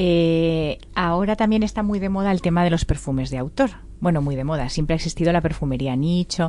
Eh, 0.00 0.78
ahora 0.94 1.34
también 1.34 1.64
está 1.64 1.82
muy 1.82 1.98
de 1.98 2.08
moda 2.08 2.30
el 2.30 2.40
tema 2.40 2.62
de 2.62 2.70
los 2.70 2.84
perfumes 2.84 3.30
de 3.30 3.38
autor 3.38 3.70
bueno, 4.00 4.22
muy 4.22 4.36
de 4.36 4.44
moda. 4.44 4.68
Siempre 4.68 4.94
ha 4.94 4.96
existido 4.96 5.32
la 5.32 5.40
perfumería 5.40 5.96
nicho, 5.96 6.48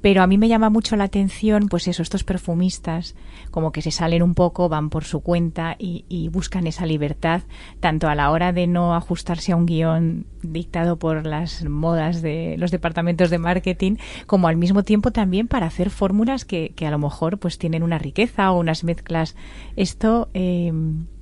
pero 0.00 0.22
a 0.22 0.26
mí 0.26 0.38
me 0.38 0.48
llama 0.48 0.70
mucho 0.70 0.96
la 0.96 1.04
atención, 1.04 1.68
pues 1.68 1.88
eso, 1.88 2.02
estos 2.02 2.24
perfumistas 2.24 3.14
como 3.50 3.72
que 3.72 3.82
se 3.82 3.90
salen 3.90 4.22
un 4.22 4.34
poco, 4.34 4.68
van 4.68 4.90
por 4.90 5.04
su 5.04 5.20
cuenta 5.20 5.76
y, 5.78 6.04
buscan 6.34 6.66
esa 6.66 6.86
libertad, 6.86 7.42
tanto 7.80 8.08
a 8.08 8.14
la 8.14 8.30
hora 8.30 8.52
de 8.52 8.66
no 8.66 8.94
ajustarse 8.94 9.52
a 9.52 9.56
un 9.56 9.66
guion 9.66 10.26
dictado 10.42 10.98
por 10.98 11.26
las 11.26 11.64
modas 11.64 12.22
de 12.22 12.56
los 12.58 12.70
departamentos 12.70 13.30
de 13.30 13.38
marketing, 13.38 13.96
como 14.26 14.48
al 14.48 14.56
mismo 14.56 14.82
tiempo 14.82 15.12
también 15.12 15.46
para 15.46 15.66
hacer 15.66 15.90
fórmulas 15.90 16.44
que, 16.44 16.72
que 16.74 16.86
a 16.86 16.90
lo 16.90 16.98
mejor 16.98 17.38
pues 17.38 17.58
tienen 17.58 17.82
una 17.82 17.98
riqueza 17.98 18.50
o 18.50 18.58
unas 18.58 18.84
mezclas. 18.84 19.36
Esto 19.76 20.28
eh... 20.34 20.72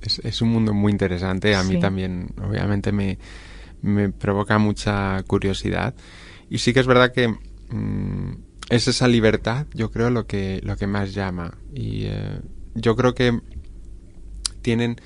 es, 0.01 0.19
es, 0.19 0.41
un 0.41 0.49
mundo 0.49 0.73
muy 0.73 0.91
interesante. 0.91 1.55
A 1.55 1.62
mí 1.63 1.79
también, 1.79 2.29
obviamente, 2.41 2.91
me 2.91 3.17
me 3.83 4.09
provoca 4.09 4.57
mucha 4.57 5.21
curiosidad. 5.27 5.93
Y 6.49 6.57
sí 6.57 6.73
que 6.73 6.79
es 6.79 6.87
verdad 6.87 7.11
que 7.11 7.27
mm, 7.27 8.31
es 8.69 8.87
esa 8.87 9.07
libertad, 9.07 9.67
yo 9.73 9.91
creo, 9.91 10.09
lo 10.09 10.25
que, 10.25 10.61
lo 10.63 10.77
que 10.77 10.87
más 10.87 11.13
llama. 11.13 11.57
Y 11.71 12.05
eh, 12.05 12.39
yo 12.73 12.95
creo 12.95 13.13
que 13.13 13.39
tienen... 14.63 14.99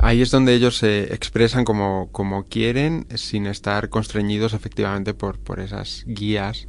Ahí 0.00 0.22
es 0.22 0.30
donde 0.30 0.54
ellos 0.54 0.76
se 0.76 1.12
expresan 1.12 1.64
como, 1.64 2.12
como 2.12 2.44
quieren, 2.44 3.06
sin 3.16 3.46
estar 3.46 3.88
constreñidos 3.88 4.52
efectivamente 4.52 5.12
por, 5.12 5.40
por 5.40 5.58
esas 5.58 6.04
guías 6.06 6.68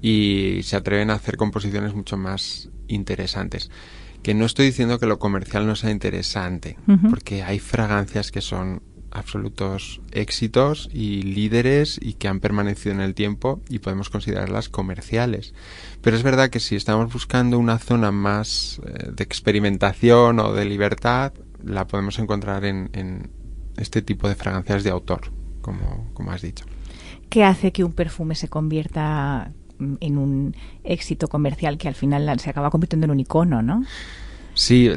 y 0.00 0.60
se 0.64 0.74
atreven 0.74 1.10
a 1.10 1.14
hacer 1.14 1.36
composiciones 1.36 1.94
mucho 1.94 2.16
más 2.16 2.68
interesantes. 2.88 3.70
Que 4.22 4.34
no 4.34 4.44
estoy 4.44 4.66
diciendo 4.66 4.98
que 4.98 5.06
lo 5.06 5.18
comercial 5.18 5.66
no 5.66 5.76
sea 5.76 5.90
interesante, 5.90 6.76
porque 7.10 7.42
hay 7.42 7.58
fragancias 7.58 8.30
que 8.30 8.40
son 8.40 8.82
absolutos 9.12 10.00
éxitos 10.10 10.88
y 10.92 11.22
líderes 11.22 11.98
y 12.00 12.14
que 12.14 12.28
han 12.28 12.40
permanecido 12.40 12.94
en 12.94 13.00
el 13.00 13.14
tiempo 13.14 13.60
y 13.68 13.78
podemos 13.78 14.10
considerarlas 14.10 14.68
comerciales. 14.68 15.54
Pero 16.00 16.16
es 16.16 16.22
verdad 16.22 16.50
que 16.50 16.60
si 16.60 16.76
estamos 16.76 17.12
buscando 17.12 17.58
una 17.58 17.78
zona 17.78 18.10
más 18.10 18.80
eh, 18.84 19.10
de 19.12 19.22
experimentación 19.22 20.40
o 20.40 20.52
de 20.52 20.64
libertad, 20.64 21.32
la 21.62 21.86
podemos 21.86 22.18
encontrar 22.18 22.64
en, 22.64 22.90
en 22.92 23.30
este 23.76 24.02
tipo 24.02 24.28
de 24.28 24.34
fragancias 24.34 24.82
de 24.82 24.90
autor, 24.90 25.32
como, 25.60 26.10
como 26.14 26.32
has 26.32 26.42
dicho. 26.42 26.64
¿Qué 27.28 27.44
hace 27.44 27.72
que 27.72 27.84
un 27.84 27.92
perfume 27.92 28.34
se 28.34 28.48
convierta 28.48 29.52
en 30.00 30.18
un 30.18 30.56
éxito 30.84 31.28
comercial 31.28 31.78
que 31.78 31.88
al 31.88 31.94
final 31.94 32.38
se 32.40 32.50
acaba 32.50 32.70
convirtiendo 32.70 33.04
en 33.06 33.10
un 33.10 33.20
icono, 33.20 33.62
¿no? 33.62 33.84
Sí, 34.54 34.90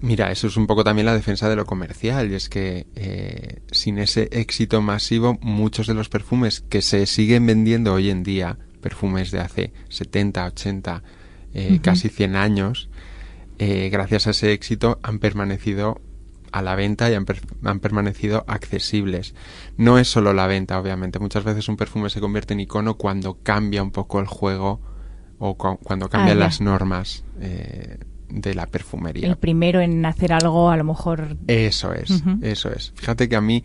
mira, 0.00 0.30
eso 0.30 0.46
es 0.46 0.56
un 0.56 0.66
poco 0.66 0.84
también 0.84 1.06
la 1.06 1.14
defensa 1.14 1.48
de 1.48 1.56
lo 1.56 1.66
comercial 1.66 2.30
y 2.30 2.34
es 2.34 2.48
que 2.48 2.86
eh, 2.94 3.60
sin 3.72 3.98
ese 3.98 4.28
éxito 4.30 4.80
masivo 4.80 5.38
muchos 5.40 5.88
de 5.88 5.94
los 5.94 6.08
perfumes 6.08 6.60
que 6.68 6.80
se 6.80 7.06
siguen 7.06 7.46
vendiendo 7.46 7.92
hoy 7.94 8.10
en 8.10 8.22
día, 8.22 8.58
perfumes 8.80 9.32
de 9.32 9.40
hace 9.40 9.72
70, 9.88 10.46
80, 10.46 11.02
eh, 11.54 11.80
casi 11.82 12.08
100 12.08 12.36
años, 12.36 12.88
eh, 13.58 13.88
gracias 13.90 14.28
a 14.28 14.30
ese 14.30 14.52
éxito 14.52 15.00
han 15.02 15.18
permanecido 15.18 16.00
a 16.54 16.62
la 16.62 16.76
venta 16.76 17.10
y 17.10 17.14
han, 17.14 17.80
permanecido 17.80 18.44
accesibles. 18.46 19.34
No 19.76 19.98
es 19.98 20.06
solo 20.06 20.32
la 20.32 20.46
venta, 20.46 20.78
obviamente. 20.78 21.18
Muchas 21.18 21.42
veces 21.42 21.68
un 21.68 21.76
perfume 21.76 22.10
se 22.10 22.20
convierte 22.20 22.54
en 22.54 22.60
icono 22.60 22.94
cuando 22.94 23.38
cambia 23.42 23.82
un 23.82 23.90
poco 23.90 24.20
el 24.20 24.26
juego 24.26 24.80
o 25.40 25.56
cuando 25.56 26.08
cambian 26.08 26.36
ah, 26.36 26.40
las 26.40 26.60
normas 26.60 27.24
de 28.28 28.54
la 28.54 28.66
perfumería. 28.66 29.26
El 29.26 29.36
primero 29.36 29.80
en 29.80 30.06
hacer 30.06 30.32
algo, 30.32 30.70
a 30.70 30.76
lo 30.76 30.84
mejor. 30.84 31.36
Eso 31.48 31.92
es, 31.92 32.22
eso 32.42 32.70
es. 32.70 32.92
Fíjate 32.94 33.28
que 33.28 33.34
a 33.34 33.40
mí 33.40 33.64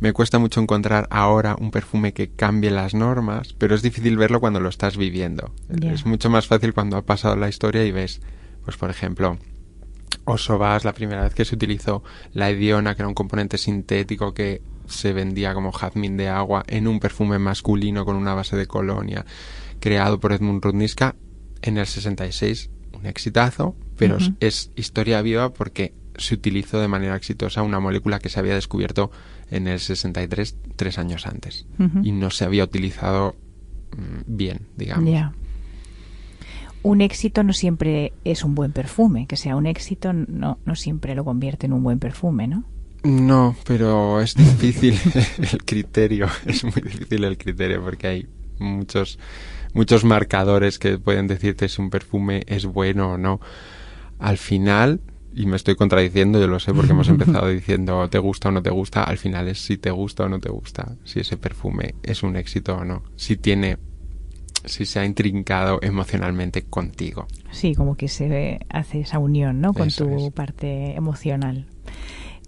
me 0.00 0.14
cuesta 0.14 0.38
mucho 0.38 0.58
encontrar 0.58 1.08
ahora 1.10 1.54
un 1.60 1.70
perfume 1.70 2.14
que 2.14 2.30
cambie 2.30 2.70
las 2.70 2.94
normas, 2.94 3.54
pero 3.58 3.74
es 3.74 3.82
difícil 3.82 4.16
verlo 4.16 4.40
cuando 4.40 4.58
lo 4.58 4.70
estás 4.70 4.96
viviendo. 4.96 5.52
Es 5.82 6.06
mucho 6.06 6.30
más 6.30 6.46
fácil 6.46 6.72
cuando 6.72 6.96
ha 6.96 7.02
pasado 7.02 7.36
la 7.36 7.50
historia 7.50 7.84
y 7.84 7.92
ves, 7.92 8.22
pues 8.64 8.78
por 8.78 8.88
ejemplo, 8.88 9.36
Osobas, 10.24 10.84
la 10.84 10.92
primera 10.92 11.22
vez 11.22 11.34
que 11.34 11.44
se 11.44 11.54
utilizó 11.54 12.02
la 12.32 12.50
Ediona, 12.50 12.94
que 12.94 13.02
era 13.02 13.08
un 13.08 13.14
componente 13.14 13.58
sintético 13.58 14.34
que 14.34 14.62
se 14.86 15.12
vendía 15.12 15.54
como 15.54 15.72
jazmín 15.72 16.16
de 16.16 16.28
agua 16.28 16.64
en 16.66 16.86
un 16.86 17.00
perfume 17.00 17.38
masculino 17.38 18.04
con 18.04 18.16
una 18.16 18.34
base 18.34 18.56
de 18.56 18.66
colonia, 18.66 19.24
creado 19.80 20.20
por 20.20 20.32
Edmund 20.32 20.62
Rudniska 20.62 21.16
en 21.62 21.78
el 21.78 21.86
66 21.86 22.70
un 22.92 23.06
exitazo, 23.06 23.74
pero 23.96 24.18
es 24.40 24.70
historia 24.76 25.22
viva 25.22 25.52
porque 25.52 25.94
se 26.16 26.34
utilizó 26.34 26.80
de 26.80 26.88
manera 26.88 27.16
exitosa 27.16 27.62
una 27.62 27.80
molécula 27.80 28.18
que 28.18 28.28
se 28.28 28.38
había 28.38 28.54
descubierto 28.54 29.10
en 29.50 29.66
el 29.66 29.80
63, 29.80 30.56
tres 30.76 30.98
años 30.98 31.26
antes, 31.26 31.66
y 32.02 32.12
no 32.12 32.30
se 32.30 32.44
había 32.44 32.64
utilizado 32.64 33.34
mm, 33.96 34.36
bien, 34.36 34.68
digamos. 34.76 35.04
Un 36.82 37.00
éxito 37.00 37.42
no 37.42 37.52
siempre 37.52 38.12
es 38.24 38.44
un 38.44 38.54
buen 38.54 38.72
perfume, 38.72 39.26
que 39.26 39.36
sea 39.36 39.56
un 39.56 39.66
éxito 39.66 40.12
no, 40.12 40.58
no 40.64 40.74
siempre 40.74 41.14
lo 41.14 41.24
convierte 41.24 41.66
en 41.66 41.72
un 41.72 41.82
buen 41.82 41.98
perfume, 41.98 42.48
¿no? 42.48 42.64
No, 43.04 43.56
pero 43.66 44.20
es 44.20 44.34
difícil 44.34 44.98
el 45.52 45.64
criterio, 45.64 46.28
es 46.46 46.64
muy 46.64 46.80
difícil 46.82 47.24
el 47.24 47.36
criterio 47.36 47.82
porque 47.82 48.06
hay 48.06 48.26
muchos 48.58 49.18
muchos 49.74 50.04
marcadores 50.04 50.78
que 50.78 50.98
pueden 50.98 51.26
decirte 51.26 51.68
si 51.68 51.80
un 51.80 51.90
perfume 51.90 52.44
es 52.46 52.66
bueno 52.66 53.12
o 53.12 53.18
no. 53.18 53.40
Al 54.18 54.38
final, 54.38 55.00
y 55.34 55.46
me 55.46 55.56
estoy 55.56 55.74
contradiciendo, 55.74 56.38
yo 56.38 56.46
lo 56.46 56.60
sé 56.60 56.72
porque 56.72 56.92
hemos 56.92 57.08
empezado 57.08 57.48
diciendo 57.48 58.08
te 58.08 58.18
gusta 58.18 58.48
o 58.48 58.52
no 58.52 58.62
te 58.62 58.70
gusta, 58.70 59.04
al 59.04 59.18
final 59.18 59.48
es 59.48 59.58
si 59.58 59.78
te 59.78 59.90
gusta 59.90 60.24
o 60.24 60.28
no 60.28 60.38
te 60.38 60.50
gusta, 60.50 60.96
si 61.04 61.20
ese 61.20 61.36
perfume 61.36 61.94
es 62.02 62.22
un 62.22 62.36
éxito 62.36 62.76
o 62.76 62.84
no, 62.84 63.02
si 63.16 63.36
tiene 63.36 63.78
si 64.64 64.86
se 64.86 65.00
ha 65.00 65.04
intrincado 65.04 65.78
emocionalmente 65.82 66.62
contigo. 66.62 67.26
Sí, 67.50 67.74
como 67.74 67.96
que 67.96 68.08
se 68.08 68.60
hace 68.68 69.00
esa 69.00 69.18
unión, 69.18 69.60
¿no? 69.60 69.72
Con 69.72 69.88
tu 69.88 70.30
parte 70.32 70.94
emocional. 70.94 71.66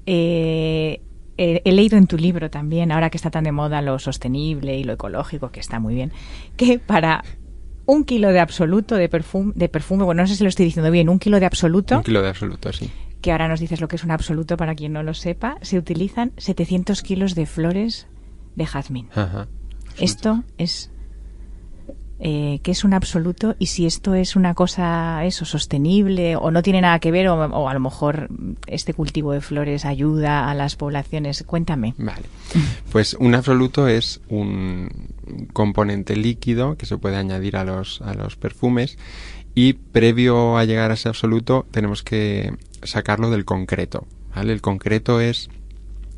Eh, 0.07 1.01
he 1.37 1.73
leído 1.73 1.97
en 1.97 2.07
tu 2.07 2.17
libro 2.17 2.51
también, 2.51 2.93
ahora 2.93 3.11
que 3.11 3.17
está 3.17 3.31
tan 3.31 3.45
de 3.45 3.53
moda 3.53 3.83
lo 3.83 3.99
sostenible 3.99 4.77
y 4.77 4.85
lo 4.85 4.93
ecológico, 4.93 5.51
que 5.51 5.61
está 5.61 5.81
muy 5.81 5.95
bien, 5.95 6.13
que 6.57 6.79
para 6.79 7.25
un 7.87 8.05
kilo 8.05 8.31
de 8.31 8.41
absoluto 8.41 8.95
de 8.95 9.09
perfume, 9.09 9.53
de 9.57 9.69
perfume, 9.69 10.05
bueno, 10.05 10.23
no 10.23 10.29
sé 10.29 10.37
si 10.37 10.43
lo 10.43 10.49
estoy 10.49 10.67
diciendo 10.67 10.91
bien, 10.91 11.09
un 11.09 11.19
kilo 11.19 11.41
de 11.41 11.47
absoluto. 11.47 11.99
Un 11.99 12.03
kilo 12.03 12.23
de 12.23 12.29
absoluto, 12.29 12.73
sí. 12.73 12.91
que 13.21 13.33
ahora 13.33 13.49
nos 13.49 13.61
dices 13.61 13.81
lo 13.81 13.89
que 13.89 13.97
es 13.97 14.05
un 14.05 14.11
absoluto 14.11 14.57
para 14.57 14.75
quien 14.75 14.93
no 14.93 15.03
lo 15.03 15.15
sepa, 15.15 15.57
se 15.61 15.79
utilizan 15.79 16.33
700 16.37 17.03
kilos 17.03 17.35
de 17.35 17.47
flores 17.47 18.07
de 18.55 18.67
jazmín. 18.67 19.09
Ajá. 19.15 19.49
Esto 19.99 20.45
es 20.57 20.91
eh, 22.21 22.61
que 22.63 22.71
es 22.71 22.85
un 22.85 22.95
absoluto 22.95 23.57
y 23.59 23.67
si 23.67 23.87
esto 23.87 24.15
es 24.15 24.37
una 24.37 24.55
cosa 24.55 25.25
eso 25.25 25.45
sostenible 25.45 26.37
o 26.37 26.51
no 26.53 26.63
tiene 26.63 26.81
nada 26.81 27.01
que 27.01 27.11
ver 27.11 27.29
o, 27.29 27.35
o, 27.35 27.69
a 27.69 27.75
lo 27.75 27.81
mejor 27.81 28.29
este 28.67 28.95
cultivo 28.95 29.33
de 29.33 29.41
flores 29.41 29.85
ayuda 29.85 30.49
a 30.49 30.55
las 30.55 30.77
poblaciones 30.77 31.43
cuéntame. 31.45 31.95
Vale. 31.99 32.23
Pues 32.93 33.15
un 33.15 33.35
absoluto 33.35 33.89
es 33.89 34.21
un 34.29 35.09
componente 35.53 36.15
líquido 36.15 36.77
que 36.77 36.87
se 36.87 36.99
puede 36.99 37.17
añadir 37.17 37.57
a 37.57 37.65
los 37.65 38.01
a 38.03 38.15
los 38.15 38.37
perfumes 38.37 38.97
y 39.55 39.73
previo 39.73 40.57
a 40.57 40.65
llegar 40.65 40.93
a 40.93 40.95
ese 40.95 41.09
absoluto 41.09 41.67
tenemos 41.73 42.03
que 42.03 42.55
sacarlo 42.83 43.31
del 43.31 43.45
concreto 43.45 44.07
vale 44.35 44.53
el 44.53 44.61
concreto 44.61 45.21
es 45.21 45.49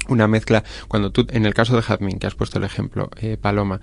una 0.08 0.28
mezcla. 0.28 0.62
Cuando 0.88 1.10
tú 1.10 1.26
en 1.30 1.46
el 1.46 1.54
caso 1.54 1.76
de 1.76 1.82
jazmín 1.82 2.18
que 2.18 2.26
has 2.26 2.34
puesto 2.34 2.58
el 2.58 2.64
ejemplo 2.64 3.10
eh, 3.20 3.36
paloma 3.40 3.80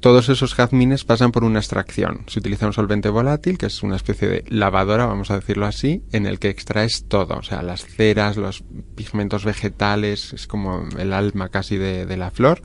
todos 0.00 0.28
esos 0.28 0.54
jazmines 0.54 1.04
pasan 1.04 1.32
por 1.32 1.44
una 1.44 1.58
extracción. 1.60 2.24
Se 2.26 2.38
utiliza 2.38 2.66
un 2.66 2.72
solvente 2.72 3.08
volátil, 3.08 3.58
que 3.58 3.66
es 3.66 3.82
una 3.82 3.96
especie 3.96 4.28
de 4.28 4.44
lavadora, 4.48 5.06
vamos 5.06 5.30
a 5.30 5.36
decirlo 5.36 5.66
así, 5.66 6.02
en 6.12 6.26
el 6.26 6.38
que 6.38 6.48
extraes 6.48 7.04
todo, 7.08 7.36
o 7.36 7.42
sea, 7.42 7.62
las 7.62 7.84
ceras, 7.84 8.36
los 8.36 8.64
pigmentos 8.94 9.44
vegetales, 9.44 10.32
es 10.32 10.46
como 10.46 10.86
el 10.98 11.12
alma 11.12 11.48
casi 11.48 11.76
de, 11.76 12.06
de 12.06 12.16
la 12.16 12.30
flor 12.30 12.62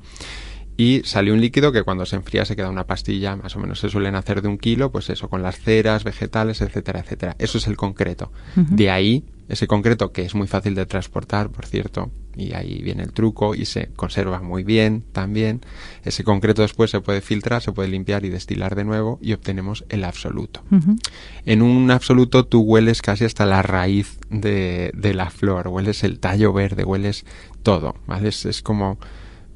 y 0.79 1.01
sale 1.03 1.33
un 1.33 1.41
líquido 1.41 1.73
que 1.73 1.83
cuando 1.83 2.05
se 2.05 2.15
enfría 2.15 2.45
se 2.45 2.55
queda 2.55 2.69
una 2.69 2.87
pastilla, 2.87 3.35
más 3.35 3.53
o 3.53 3.59
menos 3.59 3.81
se 3.81 3.89
suelen 3.89 4.15
hacer 4.15 4.41
de 4.41 4.47
un 4.47 4.57
kilo, 4.57 4.93
pues 4.93 5.09
eso, 5.09 5.27
con 5.27 5.43
las 5.43 5.59
ceras, 5.59 6.05
vegetales, 6.05 6.61
etcétera, 6.61 7.01
etcétera. 7.01 7.35
Eso 7.37 7.57
es 7.57 7.67
el 7.67 7.75
concreto. 7.75 8.31
Uh 8.55 8.61
-huh. 8.61 8.69
De 8.69 8.89
ahí, 8.89 9.25
ese 9.49 9.67
concreto 9.67 10.11
que 10.11 10.21
es 10.23 10.35
muy 10.35 10.47
fácil 10.47 10.75
de 10.75 10.85
transportar, 10.85 11.49
por 11.49 11.65
cierto, 11.65 12.11
y 12.35 12.53
ahí 12.53 12.81
viene 12.81 13.03
el 13.03 13.11
truco 13.11 13.55
y 13.55 13.65
se 13.65 13.87
conserva 13.95 14.41
muy 14.41 14.63
bien 14.63 15.03
también. 15.11 15.61
Ese 16.05 16.23
concreto 16.23 16.61
después 16.61 16.91
se 16.91 17.01
puede 17.01 17.21
filtrar, 17.21 17.61
se 17.61 17.71
puede 17.71 17.89
limpiar 17.89 18.23
y 18.23 18.29
destilar 18.29 18.75
de 18.75 18.85
nuevo 18.85 19.19
y 19.21 19.33
obtenemos 19.33 19.83
el 19.89 20.05
absoluto. 20.05 20.63
Uh 20.71 20.75
-huh. 20.75 20.99
En 21.45 21.61
un 21.61 21.91
absoluto 21.91 22.45
tú 22.45 22.61
hueles 22.61 23.01
casi 23.01 23.25
hasta 23.25 23.45
la 23.45 23.61
raíz 23.61 24.19
de, 24.29 24.91
de 24.93 25.13
la 25.13 25.31
flor, 25.31 25.67
hueles 25.67 26.03
el 26.03 26.19
tallo 26.19 26.53
verde, 26.53 26.85
hueles 26.85 27.25
todo, 27.63 27.95
¿vale? 28.07 28.29
Es, 28.29 28.45
es 28.45 28.61
como 28.61 28.99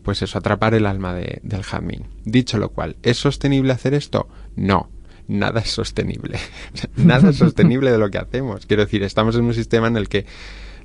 pues 0.04 0.22
eso, 0.22 0.38
atrapar 0.38 0.74
el 0.74 0.86
alma 0.86 1.14
de, 1.14 1.40
del 1.44 1.64
jazmín. 1.64 2.08
Dicho 2.26 2.58
lo 2.58 2.70
cual, 2.70 2.98
¿es 3.04 3.18
sostenible 3.18 3.72
hacer 3.72 3.94
esto? 3.94 4.28
No, 4.56 4.90
nada 5.28 5.62
es 5.62 5.70
sostenible. 5.70 6.38
nada 6.96 7.30
es 7.30 7.38
sostenible 7.38 7.92
de 7.92 7.98
lo 7.98 8.10
que 8.10 8.18
hacemos. 8.18 8.66
Quiero 8.66 8.84
decir, 8.84 9.04
estamos 9.04 9.36
en 9.36 9.44
un 9.44 9.54
sistema 9.54 9.88
en 9.88 9.98
el 9.98 10.10
que 10.10 10.26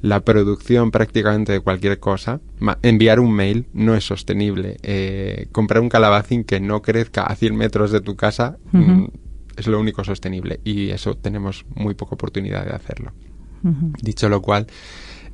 la 0.00 0.20
producción 0.20 0.90
prácticamente 0.90 1.52
de 1.52 1.60
cualquier 1.60 1.98
cosa, 1.98 2.40
enviar 2.82 3.20
un 3.20 3.32
mail 3.32 3.66
no 3.72 3.94
es 3.94 4.04
sostenible. 4.04 4.76
Eh, 4.82 5.48
comprar 5.52 5.82
un 5.82 5.88
calabacín 5.88 6.44
que 6.44 6.60
no 6.60 6.82
crezca 6.82 7.24
a 7.24 7.34
100 7.34 7.56
metros 7.56 7.90
de 7.90 8.00
tu 8.00 8.16
casa 8.16 8.58
uh 8.72 8.78
-huh. 8.78 9.10
es 9.56 9.66
lo 9.66 9.80
único 9.80 10.04
sostenible 10.04 10.60
y 10.64 10.90
eso 10.90 11.16
tenemos 11.16 11.66
muy 11.74 11.94
poca 11.94 12.14
oportunidad 12.14 12.64
de 12.64 12.72
hacerlo. 12.72 13.12
Uh 13.64 13.68
-huh. 13.68 13.92
Dicho 14.00 14.28
lo 14.28 14.40
cual, 14.40 14.68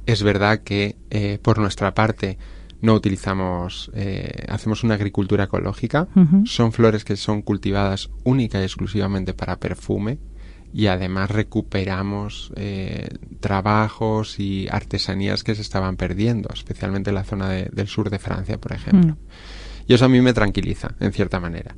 es 0.07 0.23
verdad 0.23 0.61
que 0.61 0.97
eh, 1.11 1.39
por 1.43 1.59
nuestra 1.59 1.95
parte 1.95 2.39
no 2.81 2.95
utilizamos, 2.95 3.91
eh, 3.95 4.45
hacemos 4.49 4.85
una 4.85 4.95
agricultura 4.95 5.45
ecológica, 5.45 6.09
uh 6.15 6.21
-huh. 6.21 6.47
son 6.47 6.73
flores 6.73 7.05
que 7.05 7.17
son 7.17 7.43
cultivadas 7.43 8.11
única 8.25 8.61
y 8.61 8.65
exclusivamente 8.65 9.35
para 9.35 9.59
perfume 9.59 10.19
y 10.73 10.89
además 10.89 11.31
recuperamos 11.31 12.53
eh, 12.57 13.09
trabajos 13.39 14.41
y 14.41 14.67
artesanías 14.69 15.45
que 15.45 15.55
se 15.55 15.63
estaban 15.63 15.97
perdiendo, 15.97 16.49
especialmente 16.53 17.11
en 17.11 17.15
la 17.15 17.25
zona 17.25 17.49
de, 17.49 17.71
del 17.73 17.87
sur 17.87 18.11
de 18.11 18.19
Francia, 18.19 18.59
por 18.59 18.73
ejemplo. 18.73 19.13
Uh 19.13 19.17
-huh. 19.17 19.64
Y 19.87 19.95
eso 19.95 20.07
a 20.07 20.09
mí 20.09 20.21
me 20.21 20.33
tranquiliza, 20.33 20.95
en 21.01 21.13
cierta 21.13 21.41
manera. 21.41 21.75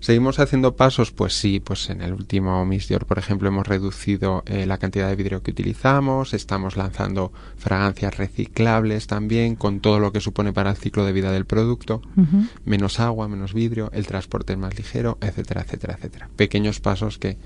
¿Seguimos 0.00 0.38
haciendo 0.38 0.76
pasos? 0.76 1.10
Pues 1.10 1.34
sí, 1.34 1.60
pues 1.60 1.90
en 1.90 2.00
el 2.00 2.14
último 2.14 2.64
Miss 2.64 2.88
Dior, 2.88 3.04
por 3.04 3.18
ejemplo, 3.18 3.48
hemos 3.48 3.66
reducido 3.68 4.42
eh, 4.46 4.64
la 4.64 4.78
cantidad 4.78 5.08
de 5.08 5.16
vidrio 5.16 5.42
que 5.42 5.50
utilizamos, 5.50 6.32
estamos 6.32 6.78
lanzando 6.78 7.32
fragancias 7.58 8.16
reciclables 8.16 9.06
también, 9.06 9.56
con 9.56 9.80
todo 9.80 10.00
lo 10.00 10.10
que 10.10 10.20
supone 10.20 10.54
para 10.54 10.70
el 10.70 10.76
ciclo 10.76 11.04
de 11.04 11.12
vida 11.12 11.32
del 11.32 11.44
producto, 11.44 12.00
uh 12.16 12.22
-huh. 12.22 12.48
menos 12.64 12.98
agua, 12.98 13.28
menos 13.28 13.52
vidrio, 13.52 13.90
el 13.92 14.06
transporte 14.06 14.54
es 14.54 14.58
más 14.58 14.74
ligero, 14.76 15.18
etcétera, 15.20 15.60
etcétera, 15.60 15.94
etcétera. 15.98 16.30
Pequeños 16.34 16.80
pasos 16.80 17.18
que 17.18 17.36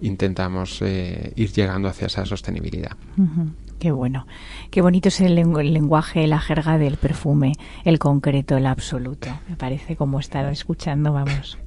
intentamos 0.00 0.80
eh, 0.80 1.32
ir 1.36 1.52
llegando 1.52 1.88
hacia 1.88 2.06
esa 2.06 2.24
sostenibilidad. 2.24 2.96
Uh 3.18 3.22
-huh. 3.22 3.50
Qué 3.78 3.90
bueno. 3.90 4.26
Qué 4.70 4.80
bonito 4.80 5.08
es 5.08 5.20
el, 5.20 5.34
lengu 5.34 5.58
el, 5.58 5.72
lenguaje, 5.72 6.26
la 6.26 6.38
jerga 6.38 6.78
del 6.78 6.96
perfume, 6.96 7.52
el 7.84 7.98
concreto, 7.98 8.56
el 8.56 8.66
absoluto. 8.66 9.28
Me 9.48 9.56
parece 9.56 9.96
como 9.96 10.18
estar 10.18 10.50
escuchando, 10.50 11.12
vamos. 11.12 11.58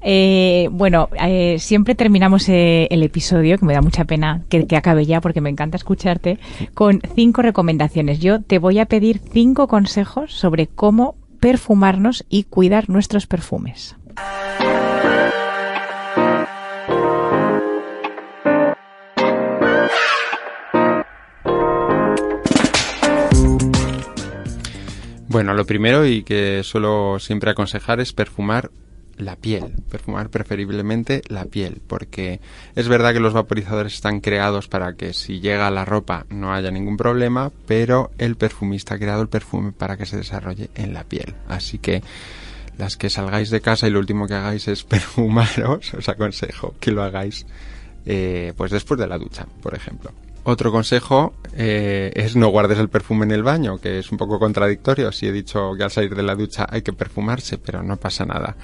Eh, 0.00 0.68
bueno, 0.70 1.08
eh, 1.20 1.56
siempre 1.58 1.94
terminamos 1.94 2.48
eh, 2.48 2.86
el 2.90 3.02
episodio, 3.02 3.58
que 3.58 3.66
me 3.66 3.74
da 3.74 3.82
mucha 3.82 4.04
pena 4.04 4.42
que, 4.48 4.66
que, 4.66 4.76
acabe 4.76 5.04
ya 5.06 5.20
porque 5.20 5.40
me 5.40 5.50
encanta 5.50 5.76
escucharte, 5.76 6.38
con 6.74 7.00
cinco 7.14 7.42
recomendaciones. 7.42 8.20
Yo 8.20 8.40
te 8.40 8.58
voy 8.58 8.78
a 8.78 8.86
pedir 8.86 9.20
cinco 9.32 9.66
consejos 9.66 10.32
sobre 10.32 10.68
cómo 10.68 11.16
perfumarnos 11.40 12.24
y 12.28 12.44
cuidar 12.44 12.88
nuestros 12.88 13.26
perfumes. 13.26 13.96
Bueno, 25.30 25.54
lo 25.54 25.64
primero 25.64 26.04
y 26.06 26.24
que 26.24 26.64
suelo 26.64 27.20
siempre 27.20 27.52
aconsejar 27.52 28.00
es 28.00 28.12
perfumar 28.12 28.72
la 29.16 29.36
piel, 29.36 29.76
perfumar 29.88 30.28
preferiblemente 30.28 31.22
la 31.28 31.44
piel, 31.44 31.80
porque 31.86 32.40
es 32.74 32.88
verdad 32.88 33.12
que 33.12 33.20
los 33.20 33.32
vaporizadores 33.32 33.94
están 33.94 34.18
creados 34.18 34.66
para 34.66 34.94
que 34.94 35.12
si 35.12 35.38
llega 35.38 35.68
a 35.68 35.70
la 35.70 35.84
ropa 35.84 36.26
no 36.30 36.52
haya 36.52 36.72
ningún 36.72 36.96
problema, 36.96 37.52
pero 37.68 38.10
el 38.18 38.34
perfumista 38.34 38.96
ha 38.96 38.98
creado 38.98 39.22
el 39.22 39.28
perfume 39.28 39.70
para 39.70 39.96
que 39.96 40.04
se 40.04 40.16
desarrolle 40.16 40.68
en 40.74 40.94
la 40.94 41.04
piel. 41.04 41.36
Así 41.46 41.78
que 41.78 42.02
las 42.76 42.96
que 42.96 43.08
salgáis 43.08 43.50
de 43.50 43.60
casa 43.60 43.86
y 43.86 43.90
lo 43.90 44.00
último 44.00 44.26
que 44.26 44.34
hagáis 44.34 44.66
es 44.66 44.82
perfumaros, 44.96 45.94
os 45.94 46.08
aconsejo 46.08 46.74
que 46.80 46.90
lo 46.90 47.04
hagáis 47.04 47.46
eh, 48.04 48.52
pues 48.56 48.72
después 48.72 48.98
de 48.98 49.06
la 49.06 49.16
ducha, 49.16 49.46
por 49.62 49.76
ejemplo. 49.76 50.10
Otro 50.42 50.72
consejo 50.72 51.34
eh, 51.54 52.12
es 52.14 52.34
no 52.34 52.48
guardes 52.48 52.78
el 52.78 52.88
perfume 52.88 53.24
en 53.24 53.32
el 53.32 53.42
baño, 53.42 53.78
que 53.78 53.98
es 53.98 54.10
un 54.10 54.18
poco 54.18 54.38
contradictorio. 54.38 55.12
Si 55.12 55.26
he 55.26 55.32
dicho 55.32 55.72
que 55.76 55.84
al 55.84 55.90
salir 55.90 56.14
de 56.14 56.22
la 56.22 56.34
ducha 56.34 56.66
hay 56.68 56.82
que 56.82 56.92
perfumarse, 56.92 57.58
pero 57.58 57.82
no 57.82 57.96
pasa 57.96 58.24
nada. 58.24 58.56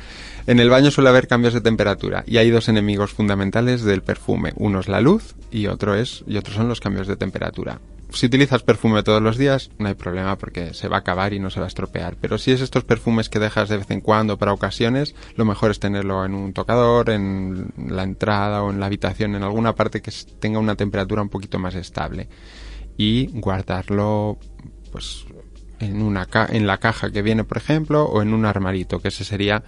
En 0.46 0.58
el 0.58 0.70
baño 0.70 0.90
suele 0.90 1.10
haber 1.10 1.28
cambios 1.28 1.52
de 1.52 1.60
temperatura 1.60 2.24
y 2.26 2.38
hay 2.38 2.50
dos 2.50 2.68
enemigos 2.68 3.12
fundamentales 3.12 3.82
del 3.82 4.02
perfume. 4.02 4.52
Uno 4.56 4.80
es 4.80 4.88
la 4.88 5.00
luz 5.00 5.34
y 5.50 5.66
otro 5.66 5.94
es 5.94 6.24
y 6.26 6.38
otros 6.38 6.56
son 6.56 6.68
los 6.68 6.80
cambios 6.80 7.06
de 7.06 7.16
temperatura. 7.16 7.80
Si 8.16 8.24
utilizas 8.24 8.62
perfume 8.62 9.02
todos 9.02 9.20
los 9.20 9.36
días, 9.36 9.70
no 9.76 9.88
hay 9.88 9.94
problema 9.94 10.38
porque 10.38 10.72
se 10.72 10.88
va 10.88 10.96
a 10.96 11.00
acabar 11.00 11.34
y 11.34 11.38
no 11.38 11.50
se 11.50 11.60
va 11.60 11.66
a 11.66 11.68
estropear. 11.68 12.16
Pero 12.18 12.38
si 12.38 12.50
es 12.50 12.62
estos 12.62 12.82
perfumes 12.82 13.28
que 13.28 13.38
dejas 13.38 13.68
de 13.68 13.76
vez 13.76 13.90
en 13.90 14.00
cuando 14.00 14.38
para 14.38 14.54
ocasiones, 14.54 15.14
lo 15.34 15.44
mejor 15.44 15.70
es 15.70 15.80
tenerlo 15.80 16.24
en 16.24 16.34
un 16.34 16.54
tocador, 16.54 17.10
en 17.10 17.74
la 17.76 18.04
entrada 18.04 18.62
o 18.62 18.70
en 18.70 18.80
la 18.80 18.86
habitación, 18.86 19.34
en 19.34 19.42
alguna 19.42 19.74
parte 19.74 20.00
que 20.00 20.10
tenga 20.38 20.58
una 20.58 20.76
temperatura 20.76 21.20
un 21.20 21.28
poquito 21.28 21.58
más 21.58 21.74
estable. 21.74 22.30
Y 22.96 23.26
guardarlo, 23.38 24.38
pues, 24.92 25.26
en, 25.78 26.00
una 26.00 26.26
en 26.48 26.66
la 26.66 26.78
caja 26.78 27.10
que 27.10 27.20
viene, 27.20 27.44
por 27.44 27.58
ejemplo, 27.58 28.04
o 28.06 28.22
en 28.22 28.32
un 28.32 28.46
armarito, 28.46 28.98
que 28.98 29.08
ese 29.08 29.24
sería 29.24 29.62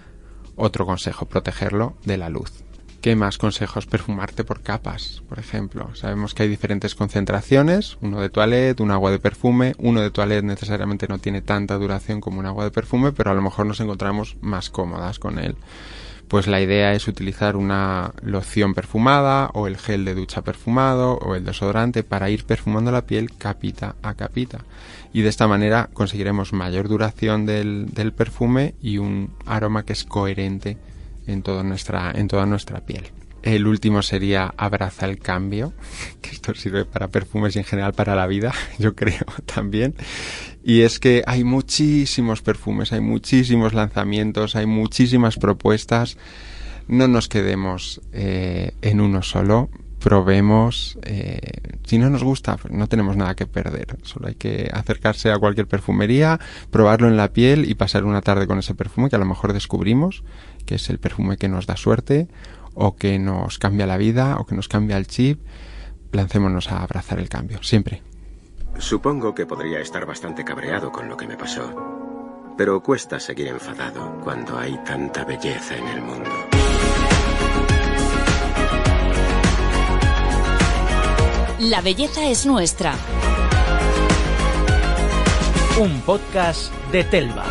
otro 0.56 0.86
consejo, 0.86 1.26
protegerlo 1.26 1.98
de 2.06 2.16
la 2.16 2.30
luz. 2.30 2.64
¿Qué 3.00 3.14
más 3.14 3.38
consejos? 3.38 3.86
Perfumarte 3.86 4.42
por 4.42 4.60
capas, 4.60 5.22
por 5.28 5.38
ejemplo. 5.38 5.94
Sabemos 5.94 6.34
que 6.34 6.42
hay 6.42 6.48
diferentes 6.48 6.96
concentraciones, 6.96 7.96
uno 8.00 8.20
de 8.20 8.28
toilette, 8.28 8.80
un 8.80 8.90
agua 8.90 9.12
de 9.12 9.20
perfume. 9.20 9.76
Uno 9.78 10.00
de 10.00 10.10
toilette 10.10 10.44
necesariamente 10.44 11.06
no 11.06 11.18
tiene 11.18 11.40
tanta 11.40 11.78
duración 11.78 12.20
como 12.20 12.40
un 12.40 12.46
agua 12.46 12.64
de 12.64 12.72
perfume, 12.72 13.12
pero 13.12 13.30
a 13.30 13.34
lo 13.34 13.42
mejor 13.42 13.66
nos 13.66 13.78
encontramos 13.78 14.36
más 14.40 14.68
cómodas 14.68 15.20
con 15.20 15.38
él. 15.38 15.54
Pues 16.26 16.48
la 16.48 16.60
idea 16.60 16.92
es 16.92 17.06
utilizar 17.06 17.54
una 17.54 18.12
loción 18.20 18.74
perfumada 18.74 19.50
o 19.54 19.68
el 19.68 19.78
gel 19.78 20.04
de 20.04 20.14
ducha 20.14 20.42
perfumado 20.42 21.18
o 21.18 21.36
el 21.36 21.44
desodorante 21.44 22.02
para 22.02 22.30
ir 22.30 22.44
perfumando 22.46 22.90
la 22.90 23.06
piel 23.06 23.30
capita 23.38 23.94
a 24.02 24.14
capita. 24.14 24.64
Y 25.12 25.22
de 25.22 25.28
esta 25.28 25.46
manera 25.46 25.88
conseguiremos 25.92 26.52
mayor 26.52 26.88
duración 26.88 27.46
del, 27.46 27.86
del 27.94 28.12
perfume 28.12 28.74
y 28.82 28.98
un 28.98 29.30
aroma 29.46 29.84
que 29.84 29.92
es 29.92 30.04
coherente 30.04 30.76
en 31.28 31.42
toda 31.42 31.62
nuestra, 31.62 32.10
en 32.12 32.26
toda 32.26 32.46
nuestra 32.46 32.80
piel. 32.80 33.04
El 33.42 33.66
último 33.68 34.02
sería 34.02 34.52
abraza 34.56 35.06
el 35.06 35.18
cambio, 35.18 35.72
que 36.20 36.30
esto 36.30 36.54
sirve 36.54 36.84
para 36.84 37.08
perfumes 37.08 37.54
y 37.54 37.60
en 37.60 37.64
general 37.64 37.92
para 37.92 38.16
la 38.16 38.26
vida, 38.26 38.52
yo 38.78 38.94
creo 38.94 39.24
también. 39.54 39.94
Y 40.64 40.82
es 40.82 40.98
que 40.98 41.22
hay 41.26 41.44
muchísimos 41.44 42.42
perfumes, 42.42 42.92
hay 42.92 43.00
muchísimos 43.00 43.74
lanzamientos, 43.74 44.56
hay 44.56 44.66
muchísimas 44.66 45.36
propuestas. 45.36 46.18
No 46.88 47.06
nos 47.06 47.28
quedemos 47.28 48.00
eh, 48.12 48.72
en 48.82 49.00
uno 49.00 49.22
solo, 49.22 49.70
probemos, 50.00 50.98
eh, 51.02 51.38
si 51.84 51.98
no 51.98 52.10
nos 52.10 52.22
gusta, 52.22 52.56
pues 52.56 52.72
no 52.72 52.86
tenemos 52.86 53.16
nada 53.16 53.34
que 53.34 53.46
perder. 53.46 53.96
Solo 54.02 54.28
hay 54.28 54.34
que 54.34 54.70
acercarse 54.72 55.30
a 55.30 55.38
cualquier 55.38 55.66
perfumería, 55.66 56.38
probarlo 56.70 57.08
en 57.08 57.16
la 57.16 57.32
piel 57.32 57.70
y 57.70 57.74
pasar 57.74 58.04
una 58.04 58.20
tarde 58.20 58.46
con 58.46 58.58
ese 58.58 58.74
perfume 58.74 59.10
que 59.10 59.16
a 59.16 59.18
lo 59.18 59.24
mejor 59.24 59.52
descubrimos 59.52 60.22
que 60.68 60.74
es 60.74 60.90
el 60.90 60.98
perfume 60.98 61.38
que 61.38 61.48
nos 61.48 61.66
da 61.66 61.76
suerte 61.76 62.28
o 62.74 62.94
que 62.94 63.18
nos 63.18 63.58
cambia 63.58 63.86
la 63.86 63.96
vida 63.96 64.36
o 64.38 64.44
que 64.44 64.54
nos 64.54 64.68
cambia 64.68 64.98
el 64.98 65.06
chip. 65.06 65.40
Lancémonos 66.12 66.70
a 66.70 66.82
abrazar 66.82 67.18
el 67.18 67.30
cambio, 67.30 67.62
siempre. 67.62 68.02
Supongo 68.78 69.34
que 69.34 69.46
podría 69.46 69.80
estar 69.80 70.04
bastante 70.04 70.44
cabreado 70.44 70.92
con 70.92 71.08
lo 71.08 71.16
que 71.16 71.26
me 71.26 71.36
pasó. 71.36 72.54
Pero 72.58 72.82
cuesta 72.82 73.18
seguir 73.18 73.48
enfadado 73.48 74.20
cuando 74.22 74.58
hay 74.58 74.78
tanta 74.84 75.24
belleza 75.24 75.76
en 75.76 75.88
el 75.88 76.02
mundo. 76.02 76.30
La 81.60 81.80
belleza 81.80 82.28
es 82.28 82.46
nuestra. 82.46 82.94
Un 85.80 86.00
podcast 86.02 86.72
de 86.92 87.04
Telva. 87.04 87.44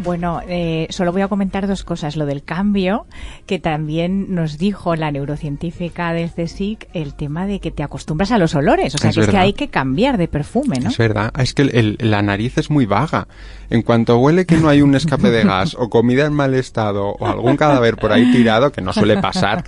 Bueno, 0.00 0.42
eh, 0.46 0.86
solo 0.90 1.12
voy 1.12 1.22
a 1.22 1.28
comentar 1.28 1.66
dos 1.66 1.82
cosas. 1.82 2.16
Lo 2.16 2.26
del 2.26 2.42
cambio, 2.44 3.06
que 3.46 3.58
también 3.58 4.34
nos 4.34 4.58
dijo 4.58 4.96
la 4.96 5.10
neurocientífica 5.10 6.12
del 6.12 6.30
CSIC, 6.30 6.88
el 6.92 7.14
tema 7.14 7.46
de 7.46 7.58
que 7.58 7.70
te 7.70 7.82
acostumbras 7.82 8.30
a 8.30 8.36
los 8.36 8.54
olores. 8.54 8.94
O 8.94 8.98
sea, 8.98 9.08
Es 9.10 9.16
que 9.16 9.22
es 9.22 9.28
que 9.28 9.38
hay 9.38 9.54
que 9.54 9.68
cambiar 9.68 10.18
de 10.18 10.28
perfume, 10.28 10.78
¿no? 10.78 10.90
Es 10.90 10.98
verdad, 10.98 11.32
es 11.38 11.54
que 11.54 11.62
el- 11.62 11.74
el- 11.74 12.10
la 12.10 12.20
nariz 12.20 12.58
es 12.58 12.68
muy 12.70 12.84
vaga. 12.84 13.28
En 13.70 13.80
cuanto 13.80 14.18
huele 14.18 14.44
que 14.44 14.58
no 14.58 14.68
hay 14.68 14.82
un 14.82 14.94
escape 14.94 15.30
de 15.30 15.42
gas 15.42 15.74
o 15.78 15.88
comida 15.88 16.26
en 16.26 16.34
mal 16.34 16.52
estado 16.52 17.06
o 17.18 17.26
algún 17.26 17.56
cadáver 17.56 17.96
por 17.96 18.12
ahí 18.12 18.30
tirado, 18.30 18.72
que 18.72 18.82
no 18.82 18.92
suele 18.92 19.16
pasar, 19.16 19.64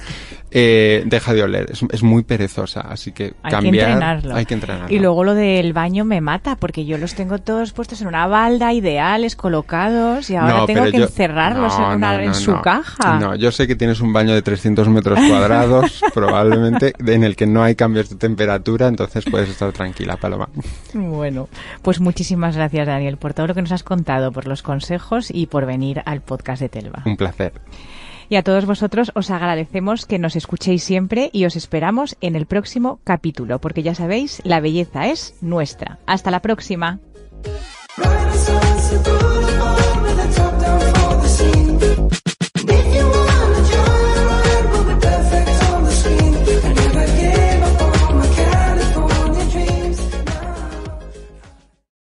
eh, 0.58 1.02
deja 1.04 1.34
de 1.34 1.42
oler. 1.42 1.66
Es, 1.70 1.84
es 1.92 2.02
muy 2.02 2.22
perezosa, 2.22 2.80
así 2.80 3.12
que 3.12 3.34
Hay 3.42 3.50
cambiar 3.50 3.74
que 3.88 3.92
entrenarlo. 3.92 4.34
hay 4.34 4.46
que 4.46 4.54
entrenarlo. 4.54 4.94
Y 4.94 4.98
luego 5.00 5.22
lo 5.22 5.34
del 5.34 5.74
baño 5.74 6.06
me 6.06 6.22
mata, 6.22 6.56
porque 6.56 6.86
yo 6.86 6.96
los 6.96 7.14
tengo 7.14 7.36
todos 7.38 7.72
puestos 7.72 8.00
en 8.00 8.06
una 8.08 8.26
balda, 8.26 8.72
ideales, 8.72 9.36
colocados, 9.36 10.30
y 10.30 10.36
ahora 10.36 10.56
No, 10.60 10.64
tengo 10.66 10.84
que 10.84 10.92
yo- 10.96 11.04
encerrarlos 11.04 11.78
no, 11.78 11.92
en, 11.92 11.96
una- 11.98 12.14
no, 12.16 12.20
en 12.22 12.34
su 12.34 12.58
caja. 12.62 13.18
No, 13.18 13.34
yo 13.34 13.52
sé 13.52 13.66
que 13.66 13.76
tienes 13.76 14.00
un 14.00 14.14
baño 14.14 14.32
de 14.32 14.40
300 14.40 14.88
metros 14.88 15.18
cuadrados, 15.28 16.02
probablemente, 16.14 16.94
en 17.06 17.22
el 17.22 17.36
que 17.36 17.46
no 17.46 17.62
hay 17.62 17.74
cambios 17.74 18.08
de 18.08 18.16
temperatura, 18.16 18.88
entonces 18.88 19.26
puedes 19.30 19.50
estar 19.50 19.70
tranquila, 19.72 20.16
Paloma. 20.16 20.48
Bueno, 20.94 21.50
pues 21.82 22.00
muchísimas 22.00 22.56
gracias, 22.56 22.86
Daniel, 22.86 23.18
por 23.18 23.34
todo 23.34 23.48
lo 23.48 23.54
que 23.54 23.60
nos 23.60 23.72
has 23.72 23.82
contado, 23.82 24.32
por 24.32 24.46
los 24.46 24.62
consejos 24.62 25.28
y 25.30 25.46
por 25.48 25.66
venir 25.66 26.00
al 26.06 26.22
podcast 26.22 26.62
de 26.62 26.70
Telva. 26.70 27.02
Un 27.04 27.18
placer. 27.18 27.52
Y 28.28 28.36
a 28.36 28.42
todos 28.42 28.66
vosotros 28.66 29.12
os 29.14 29.30
agradecemos 29.30 30.06
que 30.06 30.18
nos 30.18 30.36
escuchéis 30.36 30.82
siempre 30.82 31.30
y 31.32 31.44
os 31.44 31.56
esperamos 31.56 32.16
en 32.20 32.36
el 32.36 32.46
próximo 32.46 33.00
capítulo, 33.04 33.60
porque 33.60 33.82
ya 33.82 33.94
sabéis, 33.94 34.40
la 34.44 34.60
belleza 34.60 35.06
es 35.06 35.34
nuestra. 35.40 35.98
Hasta 36.06 36.30
la 36.30 36.40
próxima. 36.40 37.00